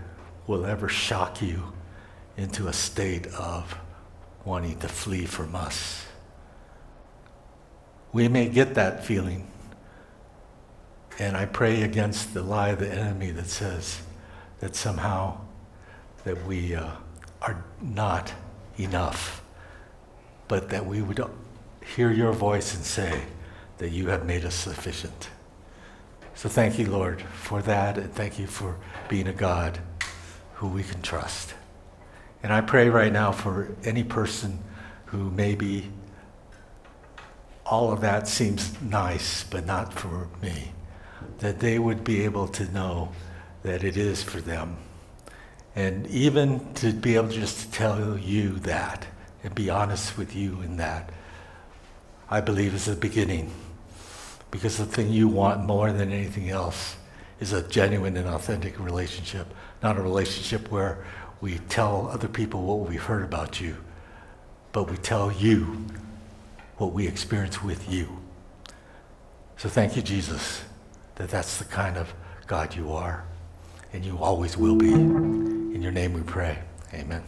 will 0.48 0.66
ever 0.66 0.90
shock 0.90 1.42
you 1.42 1.74
into 2.38 2.68
a 2.68 2.74
state 2.74 3.28
of 3.28 3.78
wanting 4.46 4.80
to 4.80 4.88
flee 4.88 5.26
from 5.26 5.56
us. 5.56 6.06
We 8.12 8.28
may 8.28 8.50
get 8.50 8.74
that 8.76 9.06
feeling. 9.06 9.48
And 11.20 11.38
I 11.38 11.46
pray 11.46 11.84
against 11.84 12.34
the 12.34 12.42
lie 12.42 12.70
of 12.70 12.80
the 12.80 12.92
enemy 12.92 13.32
that 13.32 13.48
says 13.48 14.02
that 14.60 14.76
somehow 14.76 15.40
that 16.24 16.46
we 16.46 16.76
uh, 16.76 16.92
are 17.42 17.64
not 17.82 18.34
enough, 18.78 19.42
but 20.48 20.70
that 20.70 20.86
we 20.86 21.02
would 21.02 21.24
hear 21.96 22.12
your 22.12 22.34
voice 22.34 22.76
and 22.76 22.84
say 22.84 23.24
that 23.78 23.90
you 23.90 24.08
have 24.08 24.26
made 24.26 24.46
us 24.46 24.56
sufficient. 24.56 25.30
So 26.36 26.50
thank 26.50 26.80
you, 26.80 26.88
Lord, 26.88 27.22
for 27.22 27.62
that, 27.62 27.98
and 27.98 28.14
thank 28.14 28.40
you 28.40 28.48
for 28.48 28.78
being 29.10 29.28
a 29.28 29.34
God 29.34 29.80
who 30.56 30.68
we 30.68 30.84
can 30.84 31.02
trust. 31.02 31.54
And 32.44 32.52
I 32.52 32.62
pray 32.62 32.90
right 32.90 33.12
now 33.12 33.32
for 33.32 33.76
any 33.84 34.04
person 34.04 34.60
who 35.06 35.30
maybe 35.30 35.92
all 37.66 37.92
of 37.92 38.02
that 38.02 38.28
seems 38.28 38.82
nice, 38.82 39.44
but 39.44 39.66
not 39.66 39.94
for 39.94 40.28
me, 40.42 40.72
that 41.40 41.60
they 41.60 41.80
would 41.80 42.04
be 42.04 42.24
able 42.24 42.48
to 42.48 42.72
know 42.72 43.12
that 43.64 43.84
it 43.84 43.96
is 43.96 44.24
for 44.24 44.42
them. 44.42 44.78
And 45.76 46.08
even 46.08 46.74
to 46.76 46.92
be 46.92 47.16
able 47.16 47.30
just 47.30 47.60
to 47.62 47.72
tell 47.72 48.18
you 48.18 48.60
that 48.60 49.06
and 49.44 49.56
be 49.56 49.70
honest 49.70 50.18
with 50.18 50.36
you 50.36 50.62
in 50.62 50.78
that, 50.78 51.12
I 52.30 52.42
believe 52.42 52.74
is 52.74 52.86
the 52.86 52.96
beginning. 52.96 53.52
Because 54.52 54.78
the 54.78 54.86
thing 54.86 55.10
you 55.10 55.28
want 55.28 55.66
more 55.66 55.92
than 55.92 56.12
anything 56.12 56.50
else 56.50 56.98
is 57.40 57.54
a 57.54 57.68
genuine 57.68 58.18
and 58.18 58.28
authentic 58.28 58.80
relationship, 58.80 59.48
not 59.82 59.98
a 59.98 60.02
relationship 60.02 60.70
where 60.72 61.04
we 61.40 61.58
tell 61.70 62.08
other 62.12 62.28
people 62.28 62.62
what 62.62 62.88
we've 62.88 63.02
heard 63.02 63.24
about 63.24 63.60
you, 63.60 63.78
but 64.72 64.90
we 64.90 64.98
tell 64.98 65.32
you 65.32 65.86
what 66.78 66.94
we 66.94 67.08
experience 67.08 67.64
with 67.64 67.92
you. 67.92 68.08
So 69.58 69.70
thank 69.70 69.96
you, 69.96 70.02
Jesus, 70.02 70.64
that 71.16 71.30
that's 71.30 71.58
the 71.58 71.66
kind 71.66 71.98
of 71.98 72.14
God 72.48 72.76
you 72.76 72.92
are, 72.92 73.24
and 73.94 74.06
you 74.06 74.18
always 74.18 74.58
will 74.58 74.76
be. 74.76 74.92
In 74.92 75.82
your 75.82 75.92
name 75.92 76.14
we 76.14 76.22
pray. 76.22 76.60
Amen. 76.94 77.24